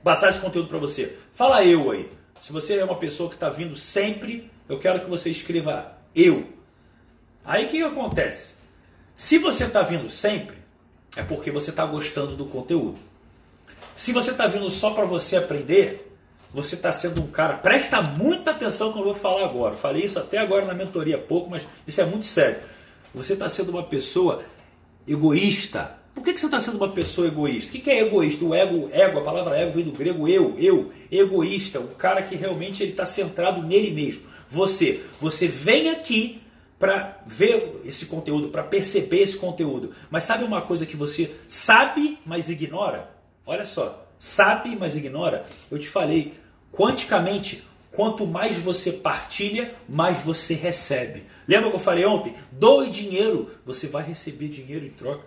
passar 0.03 0.29
esse 0.29 0.39
conteúdo 0.39 0.67
para 0.67 0.77
você. 0.77 1.15
Fala 1.33 1.63
eu 1.63 1.89
aí. 1.91 2.09
Se 2.41 2.51
você 2.51 2.75
é 2.77 2.85
uma 2.85 2.97
pessoa 2.97 3.29
que 3.29 3.35
está 3.35 3.49
vindo 3.49 3.75
sempre, 3.75 4.51
eu 4.69 4.77
quero 4.77 5.01
que 5.01 5.09
você 5.09 5.29
escreva 5.29 5.97
eu. 6.15 6.47
Aí 7.43 7.65
o 7.65 7.69
que, 7.69 7.77
que 7.77 7.83
acontece? 7.83 8.53
Se 9.15 9.37
você 9.37 9.65
está 9.65 9.81
vindo 9.81 10.09
sempre, 10.09 10.57
é 11.15 11.23
porque 11.23 11.49
você 11.49 11.69
está 11.69 11.85
gostando 11.85 12.35
do 12.35 12.45
conteúdo. 12.45 12.99
Se 13.95 14.11
você 14.11 14.31
está 14.31 14.45
vindo 14.45 14.69
só 14.69 14.91
para 14.91 15.05
você 15.05 15.37
aprender, 15.37 16.04
você 16.53 16.75
está 16.75 16.91
sendo 16.93 17.21
um 17.21 17.27
cara. 17.27 17.55
Presta 17.55 18.01
muita 18.01 18.51
atenção 18.51 18.93
que 18.93 18.99
eu 18.99 19.03
vou 19.03 19.13
falar 19.13 19.45
agora. 19.45 19.75
Falei 19.75 20.05
isso 20.05 20.19
até 20.19 20.37
agora 20.37 20.65
na 20.65 20.73
mentoria 20.73 21.17
pouco, 21.17 21.49
mas 21.49 21.67
isso 21.85 22.01
é 22.01 22.05
muito 22.05 22.25
sério. 22.25 22.59
Você 23.13 23.33
está 23.33 23.47
sendo 23.49 23.69
uma 23.69 23.83
pessoa 23.83 24.43
egoísta. 25.07 25.97
Por 26.13 26.23
que, 26.23 26.33
que 26.33 26.39
você 26.39 26.45
está 26.45 26.61
sendo 26.61 26.77
uma 26.77 26.89
pessoa 26.89 27.27
egoísta? 27.27 27.69
O 27.69 27.71
que, 27.73 27.79
que 27.79 27.89
é 27.89 27.99
egoísta? 27.99 28.45
O 28.45 28.55
ego, 28.55 28.89
ego, 28.91 29.19
a 29.19 29.21
palavra 29.21 29.57
ego 29.57 29.73
vem 29.73 29.83
do 29.83 29.91
grego 29.91 30.27
eu, 30.27 30.55
eu, 30.57 30.91
egoísta, 31.11 31.79
o 31.79 31.89
cara 31.89 32.21
que 32.21 32.35
realmente 32.35 32.81
ele 32.81 32.91
está 32.91 33.05
centrado 33.05 33.61
nele 33.61 33.91
mesmo. 33.91 34.23
Você, 34.47 35.01
você 35.19 35.47
vem 35.47 35.89
aqui 35.89 36.41
para 36.79 37.21
ver 37.25 37.81
esse 37.83 38.05
conteúdo, 38.05 38.49
para 38.49 38.63
perceber 38.63 39.19
esse 39.19 39.37
conteúdo. 39.37 39.91
Mas 40.09 40.23
sabe 40.23 40.43
uma 40.43 40.61
coisa 40.61 40.85
que 40.85 40.95
você 40.95 41.35
sabe, 41.47 42.17
mas 42.25 42.49
ignora? 42.49 43.09
Olha 43.45 43.65
só, 43.65 44.04
sabe, 44.17 44.75
mas 44.75 44.95
ignora. 44.95 45.45
Eu 45.69 45.79
te 45.79 45.87
falei, 45.87 46.33
Quanticamente, 46.75 47.63
quanto 47.89 48.27
mais 48.27 48.57
você 48.57 48.91
partilha, 48.91 49.73
mais 49.87 50.17
você 50.17 50.53
recebe. 50.53 51.23
Lembra 51.47 51.69
que 51.69 51.77
eu 51.77 51.79
falei 51.79 52.05
ontem? 52.05 52.35
Doe 52.51 52.89
dinheiro, 52.89 53.49
você 53.65 53.87
vai 53.87 54.03
receber 54.03 54.49
dinheiro 54.49 54.85
em 54.85 54.89
troca. 54.89 55.25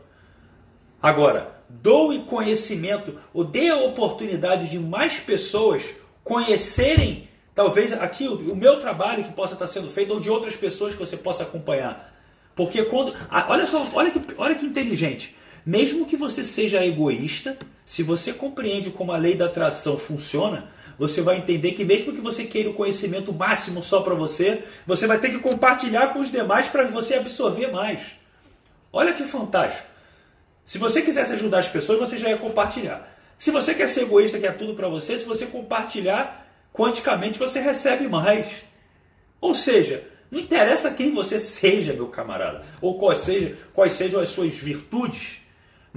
Agora, 1.00 1.62
doe 1.66 2.18
conhecimento, 2.18 3.18
ou 3.32 3.44
dê 3.44 3.70
a 3.70 3.78
oportunidade 3.78 4.68
de 4.68 4.78
mais 4.78 5.18
pessoas 5.18 5.94
conhecerem, 6.22 7.26
talvez 7.54 7.94
aqui 7.94 8.28
o, 8.28 8.54
meu 8.54 8.78
trabalho 8.78 9.24
que 9.24 9.32
possa 9.32 9.54
estar 9.54 9.68
sendo 9.68 9.88
feito, 9.88 10.12
ou 10.12 10.20
de 10.20 10.28
outras 10.28 10.54
pessoas 10.54 10.92
que 10.92 11.00
você 11.00 11.16
possa 11.16 11.44
acompanhar. 11.44 12.14
Porque 12.54 12.84
quando. 12.84 13.14
Olha, 13.48 13.66
olha, 13.94 14.10
que, 14.10 14.20
olha 14.36 14.54
que 14.54 14.66
inteligente. 14.66 15.34
Mesmo 15.64 16.04
que 16.04 16.16
você 16.16 16.44
seja 16.44 16.84
egoísta, 16.84 17.56
se 17.88 18.02
você 18.02 18.34
compreende 18.34 18.90
como 18.90 19.12
a 19.12 19.16
lei 19.16 19.34
da 19.34 19.46
atração 19.46 19.96
funciona, 19.96 20.66
você 20.98 21.22
vai 21.22 21.38
entender 21.38 21.72
que 21.72 21.86
mesmo 21.86 22.12
que 22.12 22.20
você 22.20 22.44
queira 22.44 22.68
o 22.68 22.74
conhecimento 22.74 23.32
máximo 23.32 23.82
só 23.82 24.02
para 24.02 24.14
você, 24.14 24.62
você 24.86 25.06
vai 25.06 25.18
ter 25.18 25.30
que 25.30 25.38
compartilhar 25.38 26.12
com 26.12 26.20
os 26.20 26.30
demais 26.30 26.68
para 26.68 26.84
você 26.84 27.14
absorver 27.14 27.68
mais. 27.68 28.16
Olha 28.92 29.14
que 29.14 29.22
fantástico. 29.22 29.88
Se 30.62 30.76
você 30.76 31.00
quisesse 31.00 31.32
ajudar 31.32 31.60
as 31.60 31.70
pessoas, 31.70 31.98
você 31.98 32.18
já 32.18 32.28
ia 32.28 32.36
compartilhar. 32.36 33.10
Se 33.38 33.50
você 33.50 33.72
quer 33.72 33.88
ser 33.88 34.02
egoísta, 34.02 34.38
quer 34.38 34.54
tudo 34.58 34.74
para 34.74 34.90
você, 34.90 35.18
se 35.18 35.24
você 35.24 35.46
compartilhar 35.46 36.46
quanticamente, 36.74 37.38
você 37.38 37.58
recebe 37.58 38.06
mais. 38.06 38.64
Ou 39.40 39.54
seja, 39.54 40.06
não 40.30 40.40
interessa 40.40 40.90
quem 40.90 41.14
você 41.14 41.40
seja, 41.40 41.94
meu 41.94 42.08
camarada, 42.08 42.66
ou 42.82 42.98
quais, 42.98 43.20
seja, 43.20 43.56
quais 43.72 43.94
sejam 43.94 44.20
as 44.20 44.28
suas 44.28 44.52
virtudes, 44.52 45.47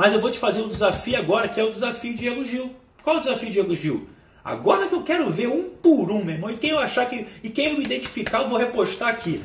mas 0.02 0.14
eu 0.14 0.20
vou 0.20 0.32
te 0.32 0.40
fazer 0.40 0.64
um 0.64 0.68
desafio 0.68 1.16
agora, 1.16 1.48
que 1.48 1.60
é 1.60 1.64
o 1.64 1.70
desafio 1.70 2.16
Diego 2.16 2.44
Gil. 2.44 2.76
Qual 3.04 3.18
é 3.18 3.20
o 3.20 3.22
desafio 3.22 3.52
Diego 3.52 3.76
Gil? 3.76 4.10
Agora 4.44 4.88
que 4.88 4.96
eu 4.96 5.04
quero 5.04 5.30
ver 5.30 5.48
um 5.48 5.70
por 5.70 6.10
um, 6.10 6.24
meu 6.24 6.34
irmão, 6.34 6.50
e 6.50 6.58
quem 6.58 6.72
eu 6.72 6.80
achar 6.80 7.06
que. 7.08 7.28
E 7.44 7.52
quem 7.52 7.68
eu 7.68 7.78
me 7.78 7.86
identificar, 7.86 8.42
eu 8.42 8.50
vou 8.50 8.58
repostar 8.58 9.10
aqui. 9.10 9.44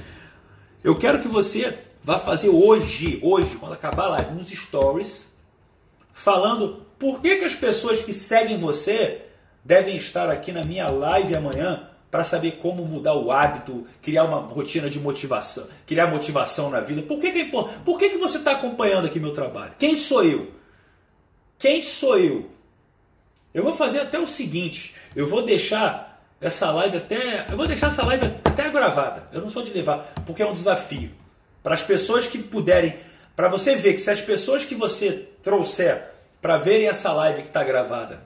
Eu 0.82 0.96
quero 0.96 1.20
que 1.20 1.28
você 1.28 1.78
vá 2.02 2.18
fazer 2.18 2.48
hoje, 2.48 3.20
hoje, 3.22 3.56
quando 3.56 3.74
acabar 3.74 4.04
a 4.04 4.08
live, 4.08 4.32
nos 4.32 4.48
stories, 4.48 5.28
falando 6.10 6.86
por 6.98 7.20
que, 7.20 7.36
que 7.36 7.44
as 7.44 7.54
pessoas 7.54 8.00
que 8.00 8.14
seguem 8.14 8.56
você 8.56 9.26
devem 9.62 9.94
estar 9.94 10.30
aqui 10.30 10.52
na 10.52 10.64
minha 10.64 10.88
live 10.88 11.34
amanhã 11.34 11.86
para 12.16 12.24
saber 12.24 12.52
como 12.52 12.82
mudar 12.82 13.12
o 13.12 13.30
hábito, 13.30 13.86
criar 14.00 14.24
uma 14.24 14.38
rotina 14.38 14.88
de 14.88 14.98
motivação, 14.98 15.68
criar 15.86 16.06
motivação 16.06 16.70
na 16.70 16.80
vida. 16.80 17.02
Por 17.02 17.20
que, 17.20 17.30
que 17.30 17.40
é? 17.40 17.44
Por 17.44 17.98
que, 17.98 18.08
que 18.08 18.16
você 18.16 18.38
está 18.38 18.52
acompanhando 18.52 19.04
aqui 19.04 19.20
meu 19.20 19.34
trabalho? 19.34 19.74
Quem 19.78 19.94
sou 19.94 20.24
eu? 20.24 20.50
Quem 21.58 21.82
sou 21.82 22.16
eu? 22.16 22.50
Eu 23.52 23.62
vou 23.62 23.74
fazer 23.74 24.00
até 24.00 24.18
o 24.18 24.26
seguinte, 24.26 24.94
eu 25.14 25.26
vou 25.26 25.44
deixar 25.44 26.26
essa 26.40 26.70
live 26.70 26.96
até, 26.96 27.48
eu 27.50 27.56
vou 27.58 27.66
deixar 27.66 27.88
essa 27.88 28.06
live 28.06 28.24
até 28.42 28.70
gravada. 28.70 29.28
Eu 29.30 29.42
não 29.42 29.50
sou 29.50 29.62
de 29.62 29.70
levar, 29.70 29.98
porque 30.24 30.42
é 30.42 30.46
um 30.46 30.54
desafio 30.54 31.10
para 31.62 31.74
as 31.74 31.82
pessoas 31.82 32.26
que 32.26 32.38
puderem, 32.38 32.96
para 33.34 33.50
você 33.50 33.76
ver 33.76 33.92
que 33.92 34.00
se 34.00 34.10
as 34.10 34.22
pessoas 34.22 34.64
que 34.64 34.74
você 34.74 35.28
trouxer 35.42 36.02
para 36.40 36.56
verem 36.56 36.88
essa 36.88 37.12
live 37.12 37.42
que 37.42 37.48
está 37.48 37.62
gravada, 37.62 38.22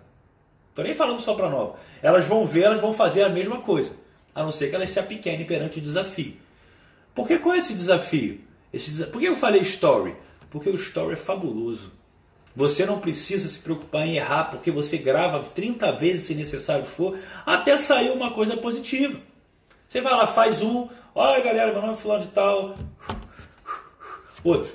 estou 0.70 0.84
nem 0.84 0.94
falando 0.94 1.20
só 1.20 1.34
para 1.34 1.50
nova, 1.50 1.76
elas 2.02 2.26
vão 2.26 2.46
ver, 2.46 2.62
elas 2.64 2.80
vão 2.80 2.92
fazer 2.92 3.22
a 3.22 3.28
mesma 3.28 3.58
coisa, 3.58 3.94
a 4.34 4.42
não 4.42 4.50
ser 4.50 4.70
que 4.70 4.74
elas 4.74 4.90
se 4.90 4.98
apequenem 4.98 5.46
perante 5.46 5.78
o 5.78 5.82
desafio. 5.82 6.36
Porque 7.14 7.38
qual 7.38 7.54
é 7.54 7.58
esse 7.58 7.74
desafio? 7.74 8.40
Esse, 8.72 9.04
por 9.06 9.20
que 9.20 9.26
eu 9.26 9.36
falei 9.36 9.60
story? 9.62 10.16
Porque 10.48 10.70
o 10.70 10.74
story 10.74 11.14
é 11.14 11.16
fabuloso. 11.16 11.92
Você 12.54 12.84
não 12.84 12.98
precisa 12.98 13.48
se 13.48 13.58
preocupar 13.60 14.06
em 14.06 14.16
errar, 14.16 14.44
porque 14.44 14.70
você 14.70 14.96
grava 14.98 15.40
30 15.40 15.92
vezes 15.92 16.26
se 16.26 16.34
necessário 16.34 16.84
for, 16.84 17.16
até 17.46 17.76
sair 17.78 18.10
uma 18.10 18.32
coisa 18.32 18.56
positiva. 18.56 19.18
Você 19.86 20.00
vai 20.00 20.12
lá, 20.12 20.26
faz 20.26 20.62
um, 20.62 20.88
olha 21.14 21.42
galera, 21.42 21.72
meu 21.72 21.80
nome 21.80 21.94
é 21.94 21.96
fulano 21.96 22.22
de 22.22 22.28
tal. 22.28 22.76
Outro. 24.42 24.72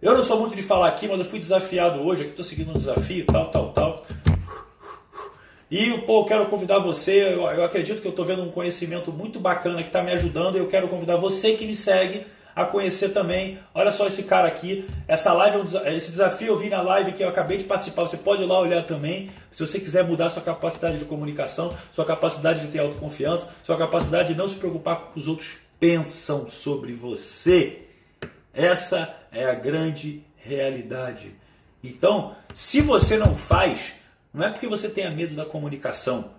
Eu 0.00 0.14
não 0.16 0.22
sou 0.22 0.38
muito 0.40 0.56
de 0.56 0.62
falar 0.62 0.88
aqui, 0.88 1.06
mas 1.06 1.18
eu 1.18 1.24
fui 1.24 1.38
desafiado 1.38 2.00
hoje, 2.00 2.22
aqui 2.22 2.30
estou 2.30 2.44
seguindo 2.44 2.70
um 2.70 2.74
desafio, 2.74 3.24
tal, 3.26 3.50
tal, 3.50 3.72
tal. 3.72 3.91
E, 5.72 5.96
pô, 6.00 6.20
eu 6.20 6.24
quero 6.26 6.44
convidar 6.50 6.80
você, 6.80 7.32
eu, 7.32 7.44
eu 7.44 7.64
acredito 7.64 8.02
que 8.02 8.06
eu 8.06 8.10
estou 8.10 8.26
vendo 8.26 8.42
um 8.42 8.50
conhecimento 8.50 9.10
muito 9.10 9.40
bacana 9.40 9.82
que 9.82 9.88
está 9.88 10.02
me 10.02 10.12
ajudando, 10.12 10.58
eu 10.58 10.66
quero 10.66 10.86
convidar 10.86 11.16
você 11.16 11.54
que 11.54 11.64
me 11.64 11.74
segue 11.74 12.26
a 12.54 12.66
conhecer 12.66 13.08
também. 13.08 13.58
Olha 13.74 13.90
só 13.90 14.06
esse 14.06 14.24
cara 14.24 14.46
aqui. 14.46 14.86
Essa 15.08 15.32
live, 15.32 15.74
é 15.78 15.96
esse 15.96 16.10
desafio 16.10 16.48
eu 16.48 16.58
vi 16.58 16.68
na 16.68 16.82
live 16.82 17.12
que 17.12 17.24
eu 17.24 17.28
acabei 17.30 17.56
de 17.56 17.64
participar. 17.64 18.02
Você 18.02 18.18
pode 18.18 18.42
ir 18.42 18.44
lá 18.44 18.60
olhar 18.60 18.82
também. 18.82 19.30
Se 19.50 19.66
você 19.66 19.80
quiser 19.80 20.04
mudar 20.04 20.28
sua 20.28 20.42
capacidade 20.42 20.98
de 20.98 21.06
comunicação, 21.06 21.74
sua 21.90 22.04
capacidade 22.04 22.60
de 22.60 22.68
ter 22.68 22.80
autoconfiança, 22.80 23.48
sua 23.62 23.78
capacidade 23.78 24.34
de 24.34 24.34
não 24.34 24.46
se 24.46 24.56
preocupar 24.56 24.96
com 24.96 25.08
o 25.08 25.12
que 25.14 25.20
os 25.20 25.26
outros 25.26 25.60
pensam 25.80 26.46
sobre 26.48 26.92
você. 26.92 27.86
Essa 28.52 29.16
é 29.32 29.46
a 29.46 29.54
grande 29.54 30.22
realidade. 30.36 31.34
Então, 31.82 32.36
se 32.52 32.82
você 32.82 33.16
não 33.16 33.34
faz, 33.34 33.94
não 34.32 34.46
é 34.46 34.50
porque 34.50 34.66
você 34.66 34.88
tenha 34.88 35.10
medo 35.10 35.34
da 35.34 35.44
comunicação. 35.44 36.32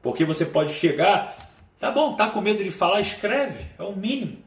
Porque 0.00 0.24
você 0.24 0.46
pode 0.46 0.72
chegar, 0.72 1.50
tá 1.78 1.90
bom, 1.90 2.14
tá 2.14 2.28
com 2.30 2.40
medo 2.40 2.62
de 2.62 2.70
falar, 2.70 3.00
escreve, 3.00 3.66
é 3.78 3.82
o 3.82 3.96
mínimo. 3.96 4.38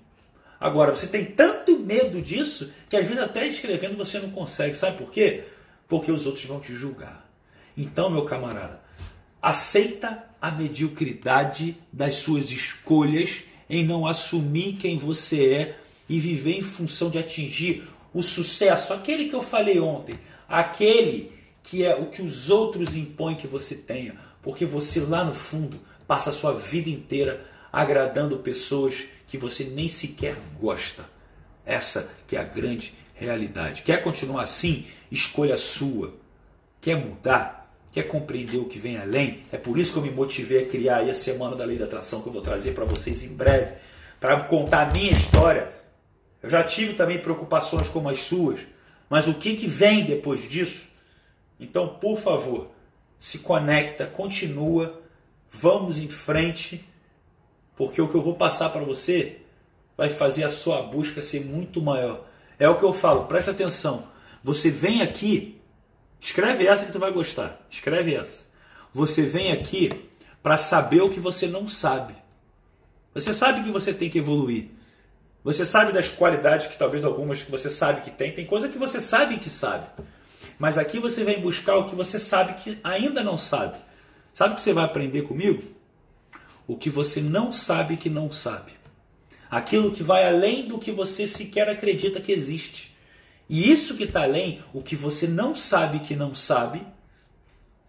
Agora, 0.59 0.95
você 0.95 1.07
tem 1.07 1.25
tanto 1.25 1.77
medo 1.77 2.21
disso 2.21 2.71
que 2.89 2.95
às 2.95 3.05
vezes 3.05 3.21
até 3.21 3.45
escrevendo 3.45 3.97
você 3.97 4.17
não 4.17 4.29
consegue. 4.29 4.75
Sabe 4.75 4.97
por 4.97 5.11
quê? 5.11 5.43
Porque 5.89 6.11
os 6.11 6.25
outros 6.25 6.45
vão 6.45 6.61
te 6.61 6.73
julgar. 6.73 7.29
Então, 7.75 8.09
meu 8.09 8.23
camarada, 8.23 8.81
aceita 9.41 10.23
a 10.41 10.49
mediocridade 10.49 11.77
das 11.91 12.15
suas 12.15 12.49
escolhas 12.49 13.43
em 13.69 13.83
não 13.83 14.07
assumir 14.07 14.77
quem 14.77 14.97
você 14.97 15.53
é 15.53 15.79
e 16.07 16.19
viver 16.19 16.57
em 16.57 16.61
função 16.61 17.09
de 17.09 17.17
atingir 17.17 17.83
o 18.13 18.23
sucesso, 18.23 18.93
aquele 18.93 19.27
que 19.27 19.35
eu 19.35 19.41
falei 19.41 19.79
ontem, 19.79 20.17
aquele 20.47 21.32
que 21.63 21.85
é 21.85 21.95
o 21.95 22.07
que 22.07 22.21
os 22.21 22.49
outros 22.49 22.93
impõem 22.95 23.35
que 23.35 23.47
você 23.47 23.73
tenha, 23.73 24.15
porque 24.41 24.65
você 24.65 24.99
lá 24.99 25.23
no 25.23 25.33
fundo 25.33 25.79
passa 26.05 26.29
a 26.29 26.33
sua 26.33 26.53
vida 26.53 26.89
inteira 26.89 27.43
agradando 27.71 28.37
pessoas 28.37 29.05
que 29.25 29.37
você 29.37 29.63
nem 29.63 29.87
sequer 29.87 30.35
gosta. 30.59 31.09
Essa 31.65 32.11
que 32.27 32.35
é 32.35 32.39
a 32.39 32.43
grande 32.43 32.93
realidade. 33.15 33.81
Quer 33.81 34.03
continuar 34.03 34.43
assim? 34.43 34.85
Escolha 35.09 35.57
sua. 35.57 36.13
Quer 36.81 36.97
mudar? 36.97 37.73
Quer 37.91 38.03
compreender 38.03 38.57
o 38.57 38.65
que 38.65 38.77
vem 38.77 38.97
além? 38.97 39.43
É 39.51 39.57
por 39.57 39.77
isso 39.77 39.93
que 39.93 39.99
eu 39.99 40.03
me 40.03 40.11
motivei 40.11 40.65
a 40.65 40.67
criar 40.67 41.01
a 41.01 41.13
Semana 41.13 41.55
da 41.55 41.63
Lei 41.63 41.77
da 41.77 41.85
Atração 41.85 42.21
que 42.21 42.27
eu 42.27 42.33
vou 42.33 42.41
trazer 42.41 42.73
para 42.73 42.85
vocês 42.85 43.23
em 43.23 43.29
breve, 43.29 43.75
para 44.19 44.43
contar 44.43 44.89
a 44.89 44.91
minha 44.91 45.11
história. 45.11 45.71
Eu 46.41 46.49
já 46.49 46.63
tive 46.63 46.93
também 46.95 47.19
preocupações 47.19 47.87
como 47.87 48.09
as 48.09 48.19
suas, 48.19 48.65
mas 49.09 49.27
o 49.27 49.33
que, 49.33 49.55
que 49.55 49.67
vem 49.67 50.03
depois 50.03 50.47
disso? 50.47 50.92
Então, 51.63 51.95
por 51.95 52.17
favor, 52.17 52.69
se 53.17 53.39
conecta, 53.39 54.05
continua, 54.05 55.01
vamos 55.49 55.99
em 55.99 56.09
frente 56.09 56.85
porque 57.75 58.01
o 58.01 58.07
que 58.07 58.15
eu 58.15 58.21
vou 58.21 58.35
passar 58.35 58.69
para 58.69 58.83
você 58.83 59.39
vai 59.97 60.09
fazer 60.09 60.43
a 60.43 60.49
sua 60.49 60.81
busca 60.83 61.21
ser 61.21 61.43
muito 61.43 61.81
maior. 61.81 62.25
É 62.59 62.67
o 62.67 62.77
que 62.77 62.83
eu 62.83 62.93
falo, 62.93 63.25
presta 63.25 63.51
atenção. 63.51 64.07
Você 64.43 64.69
vem 64.69 65.01
aqui, 65.01 65.59
escreve 66.19 66.67
essa 66.67 66.85
que 66.85 66.91
tu 66.91 66.99
vai 66.99 67.11
gostar. 67.11 67.59
Escreve 67.69 68.15
essa. 68.15 68.45
Você 68.91 69.23
vem 69.23 69.51
aqui 69.51 69.89
para 70.41 70.57
saber 70.57 71.01
o 71.01 71.09
que 71.09 71.19
você 71.19 71.47
não 71.47 71.67
sabe. 71.67 72.13
Você 73.13 73.33
sabe 73.33 73.63
que 73.63 73.71
você 73.71 73.93
tem 73.93 74.09
que 74.09 74.19
evoluir. 74.19 74.69
Você 75.43 75.65
sabe 75.65 75.91
das 75.91 76.09
qualidades 76.09 76.67
que 76.67 76.77
talvez 76.77 77.03
algumas 77.03 77.41
que 77.41 77.51
você 77.51 77.69
sabe 77.69 78.01
que 78.01 78.11
tem, 78.11 78.31
tem 78.31 78.45
coisa 78.45 78.69
que 78.69 78.77
você 78.77 79.01
sabe 79.01 79.37
que 79.37 79.49
sabe. 79.49 79.87
Mas 80.63 80.77
aqui 80.77 80.97
você 80.97 81.25
vem 81.25 81.41
buscar 81.41 81.75
o 81.75 81.89
que 81.89 81.95
você 81.95 82.17
sabe 82.17 82.53
que 82.53 82.79
ainda 82.81 83.21
não 83.21 83.37
sabe. 83.37 83.75
Sabe 84.33 84.53
o 84.53 84.55
que 84.55 84.61
você 84.61 84.71
vai 84.71 84.85
aprender 84.85 85.23
comigo? 85.23 85.61
o 86.67 86.77
que 86.77 86.89
você 86.89 87.21
não 87.21 87.51
sabe 87.51 87.97
que 87.97 88.09
não 88.09 88.31
sabe. 88.31 88.71
Aquilo 89.49 89.91
que 89.91 90.01
vai 90.01 90.25
além 90.25 90.67
do 90.67 90.79
que 90.79 90.91
você 90.91 91.27
sequer 91.27 91.69
acredita 91.69 92.21
que 92.21 92.31
existe. 92.31 92.95
E 93.49 93.69
isso 93.69 93.95
que 93.95 94.05
está 94.05 94.23
além, 94.23 94.61
o 94.73 94.81
que 94.81 94.95
você 94.95 95.27
não 95.27 95.53
sabe 95.53 95.99
que 95.99 96.15
não 96.15 96.33
sabe, 96.33 96.81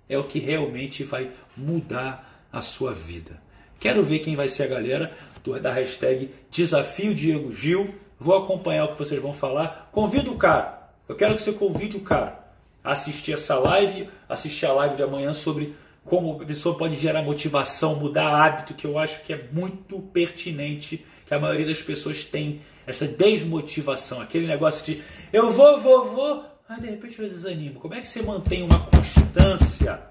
é 0.09 0.19
o 0.19 0.25
que 0.25 0.39
realmente 0.39 1.05
vai 1.05 1.31
mudar 1.57 2.47
a 2.53 2.61
sua 2.61 2.93
vida. 2.93 3.41
Quero 3.81 4.03
ver 4.03 4.19
quem 4.19 4.37
vai 4.37 4.49
ser 4.49 4.65
a 4.65 4.69
galera 4.69 5.17
da 5.63 5.73
hashtag 5.73 6.31
Desafio 6.51 7.15
Diego 7.15 7.53
Gil. 7.53 7.95
Vou 8.19 8.37
acompanhar 8.37 8.87
o 8.87 8.93
que 8.93 8.99
vocês 8.99 9.23
vão 9.23 9.33
falar. 9.33 9.89
Convido 9.93 10.33
o 10.33 10.37
cara. 10.37 10.91
Eu 11.09 11.15
quero 11.15 11.35
que 11.35 11.43
você 11.43 11.53
convide 11.53 11.97
o 11.97 12.01
cara 12.01 12.44
assistir 12.85 13.33
essa 13.33 13.59
live, 13.59 14.09
assistir 14.29 14.67
a 14.67 14.73
live 14.75 14.95
de 14.95 15.03
amanhã 15.03 15.33
sobre 15.33 15.75
como 16.05 16.41
a 16.43 16.45
pessoa 16.45 16.77
pode 16.77 16.97
gerar 16.97 17.23
motivação, 17.23 17.95
mudar 17.95 18.29
hábito, 18.29 18.75
que 18.75 18.87
eu 18.87 18.99
acho 18.99 19.23
que 19.23 19.33
é 19.33 19.49
muito 19.51 19.99
pertinente, 20.01 21.05
que 21.25 21.33
a 21.33 21.39
maioria 21.39 21.65
das 21.65 21.81
pessoas 21.81 22.25
tem 22.25 22.61
essa 22.87 23.07
desmotivação, 23.07 24.21
aquele 24.21 24.47
negócio 24.47 24.85
de 24.85 25.03
eu 25.33 25.51
vou, 25.51 25.81
vou, 25.81 26.13
vou, 26.13 26.45
mas 26.69 26.79
de 26.81 26.91
repente 26.91 27.19
eu 27.19 27.27
desanimo. 27.27 27.81
Como 27.81 27.95
é 27.95 28.03
que 28.03 28.07
você 28.07 28.21
mantém 28.21 28.63
uma 28.63 28.85
constância? 28.87 30.03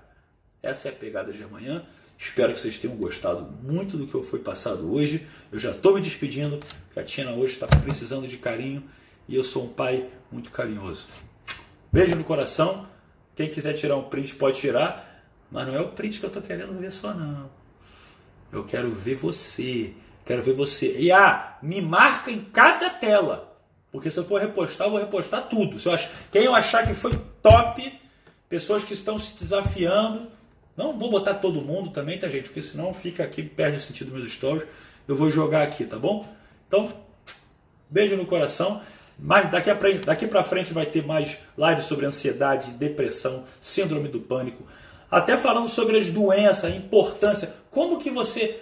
Essa 0.63 0.88
é 0.88 0.91
a 0.91 0.95
pegada 0.95 1.31
de 1.31 1.43
amanhã. 1.43 1.86
Espero 2.17 2.53
que 2.53 2.59
vocês 2.59 2.79
tenham 2.79 2.95
gostado 2.95 3.53
muito 3.62 3.97
do 3.97 4.07
que 4.07 4.23
foi 4.23 4.39
passado 4.39 4.91
hoje. 4.91 5.27
Eu 5.51 5.59
já 5.59 5.71
estou 5.71 5.93
me 5.93 6.01
despedindo, 6.01 6.57
porque 6.86 6.99
a 6.99 7.03
Tina 7.03 7.31
hoje 7.33 7.53
está 7.53 7.67
precisando 7.67 8.27
de 8.27 8.38
carinho 8.38 8.83
e 9.27 9.36
eu 9.36 9.43
sou 9.43 9.65
um 9.65 9.69
pai 9.69 10.07
muito 10.31 10.49
carinhoso. 10.49 11.05
Beijo 11.93 12.15
no 12.15 12.23
coração. 12.23 12.88
Quem 13.36 13.47
quiser 13.47 13.73
tirar 13.73 13.95
um 13.97 14.10
print 14.10 14.34
pode 14.34 14.60
tirar. 14.60 15.23
Mas 15.51 15.67
não 15.67 15.75
é 15.75 15.79
o 15.79 15.89
print 15.89 16.19
que 16.19 16.25
eu 16.25 16.27
estou 16.27 16.41
querendo 16.41 16.73
ver 16.79 16.91
só, 16.91 17.13
não. 17.13 17.51
Eu 18.51 18.63
quero 18.63 18.89
ver 18.89 19.13
você. 19.13 19.93
Quero 20.25 20.41
ver 20.41 20.56
você. 20.56 20.97
E 20.97 21.12
ah, 21.12 21.56
me 21.62 21.79
marca 21.82 22.32
em 22.32 22.43
cada 22.45 22.89
tela. 22.89 23.56
Porque 23.91 24.10
se 24.10 24.17
eu 24.17 24.25
for 24.25 24.41
repostar, 24.41 24.88
eu 24.88 24.91
vou 24.91 24.99
repostar 24.99 25.47
tudo. 25.47 25.77
Se 25.77 25.88
eu 25.88 25.93
ach... 25.93 26.10
Quem 26.32 26.45
eu 26.45 26.56
achar 26.56 26.88
que 26.88 26.95
foi 26.95 27.15
top, 27.43 27.99
pessoas 28.49 28.84
que 28.84 28.93
estão 28.93 29.19
se 29.19 29.36
desafiando. 29.36 30.29
Não 30.75 30.97
vou 30.97 31.12
botar 31.12 31.36
todo 31.36 31.62
mundo 31.62 31.91
também, 31.91 32.17
tá, 32.17 32.27
gente? 32.27 32.45
Porque 32.45 32.63
senão 32.63 32.91
fica 32.91 33.23
aqui, 33.23 33.43
perde 33.43 33.77
o 33.77 33.82
sentido 33.82 34.10
dos 34.10 34.19
meus 34.19 34.34
stories. 34.34 34.65
Eu 35.08 35.15
vou 35.15 35.29
jogar 35.29 35.62
aqui, 35.62 35.86
tá 35.86 35.99
bom? 35.99 36.27
Então, 36.67 36.91
beijo 37.88 38.17
no 38.17 38.25
coração. 38.25 38.82
Mas 39.17 39.49
daqui, 39.49 39.69
a, 39.69 39.78
daqui 40.06 40.28
para 40.28 40.43
frente 40.43 40.73
vai 40.73 40.86
ter 40.86 41.06
mais 41.06 41.38
lives 41.58 41.86
sobre 41.86 42.06
ansiedade, 42.06 42.73
depressão, 42.73 43.43
síndrome 43.60 44.08
do 44.08 44.19
pânico. 44.19 44.63
Até 45.10 45.38
falando 45.38 45.67
sobre 45.67 45.97
as 45.97 46.10
doenças, 46.10 46.65
a 46.65 46.69
importância, 46.69 47.54
como 47.69 47.99
que 47.99 48.10
você 48.10 48.60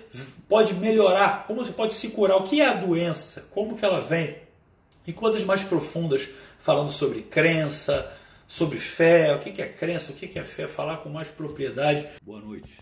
pode 0.49 0.73
melhorar, 0.73 1.45
como 1.47 1.63
você 1.63 1.71
pode 1.71 1.93
se 1.93 2.09
curar, 2.09 2.35
o 2.35 2.43
que 2.43 2.59
é 2.59 2.65
a 2.65 2.73
doença, 2.73 3.47
como 3.51 3.75
que 3.75 3.85
ela 3.85 4.01
vem. 4.01 4.35
E 5.07 5.13
coisas 5.13 5.43
mais 5.45 5.63
profundas, 5.63 6.27
falando 6.59 6.91
sobre 6.91 7.21
crença, 7.21 8.11
sobre 8.45 8.77
fé, 8.77 9.33
o 9.33 9.39
que 9.39 9.61
é 9.61 9.67
crença, 9.67 10.11
o 10.11 10.15
que 10.15 10.37
é 10.37 10.43
fé, 10.43 10.67
falar 10.67 10.97
com 10.97 11.09
mais 11.09 11.29
propriedade. 11.29 12.05
Boa 12.21 12.41
noite. 12.41 12.81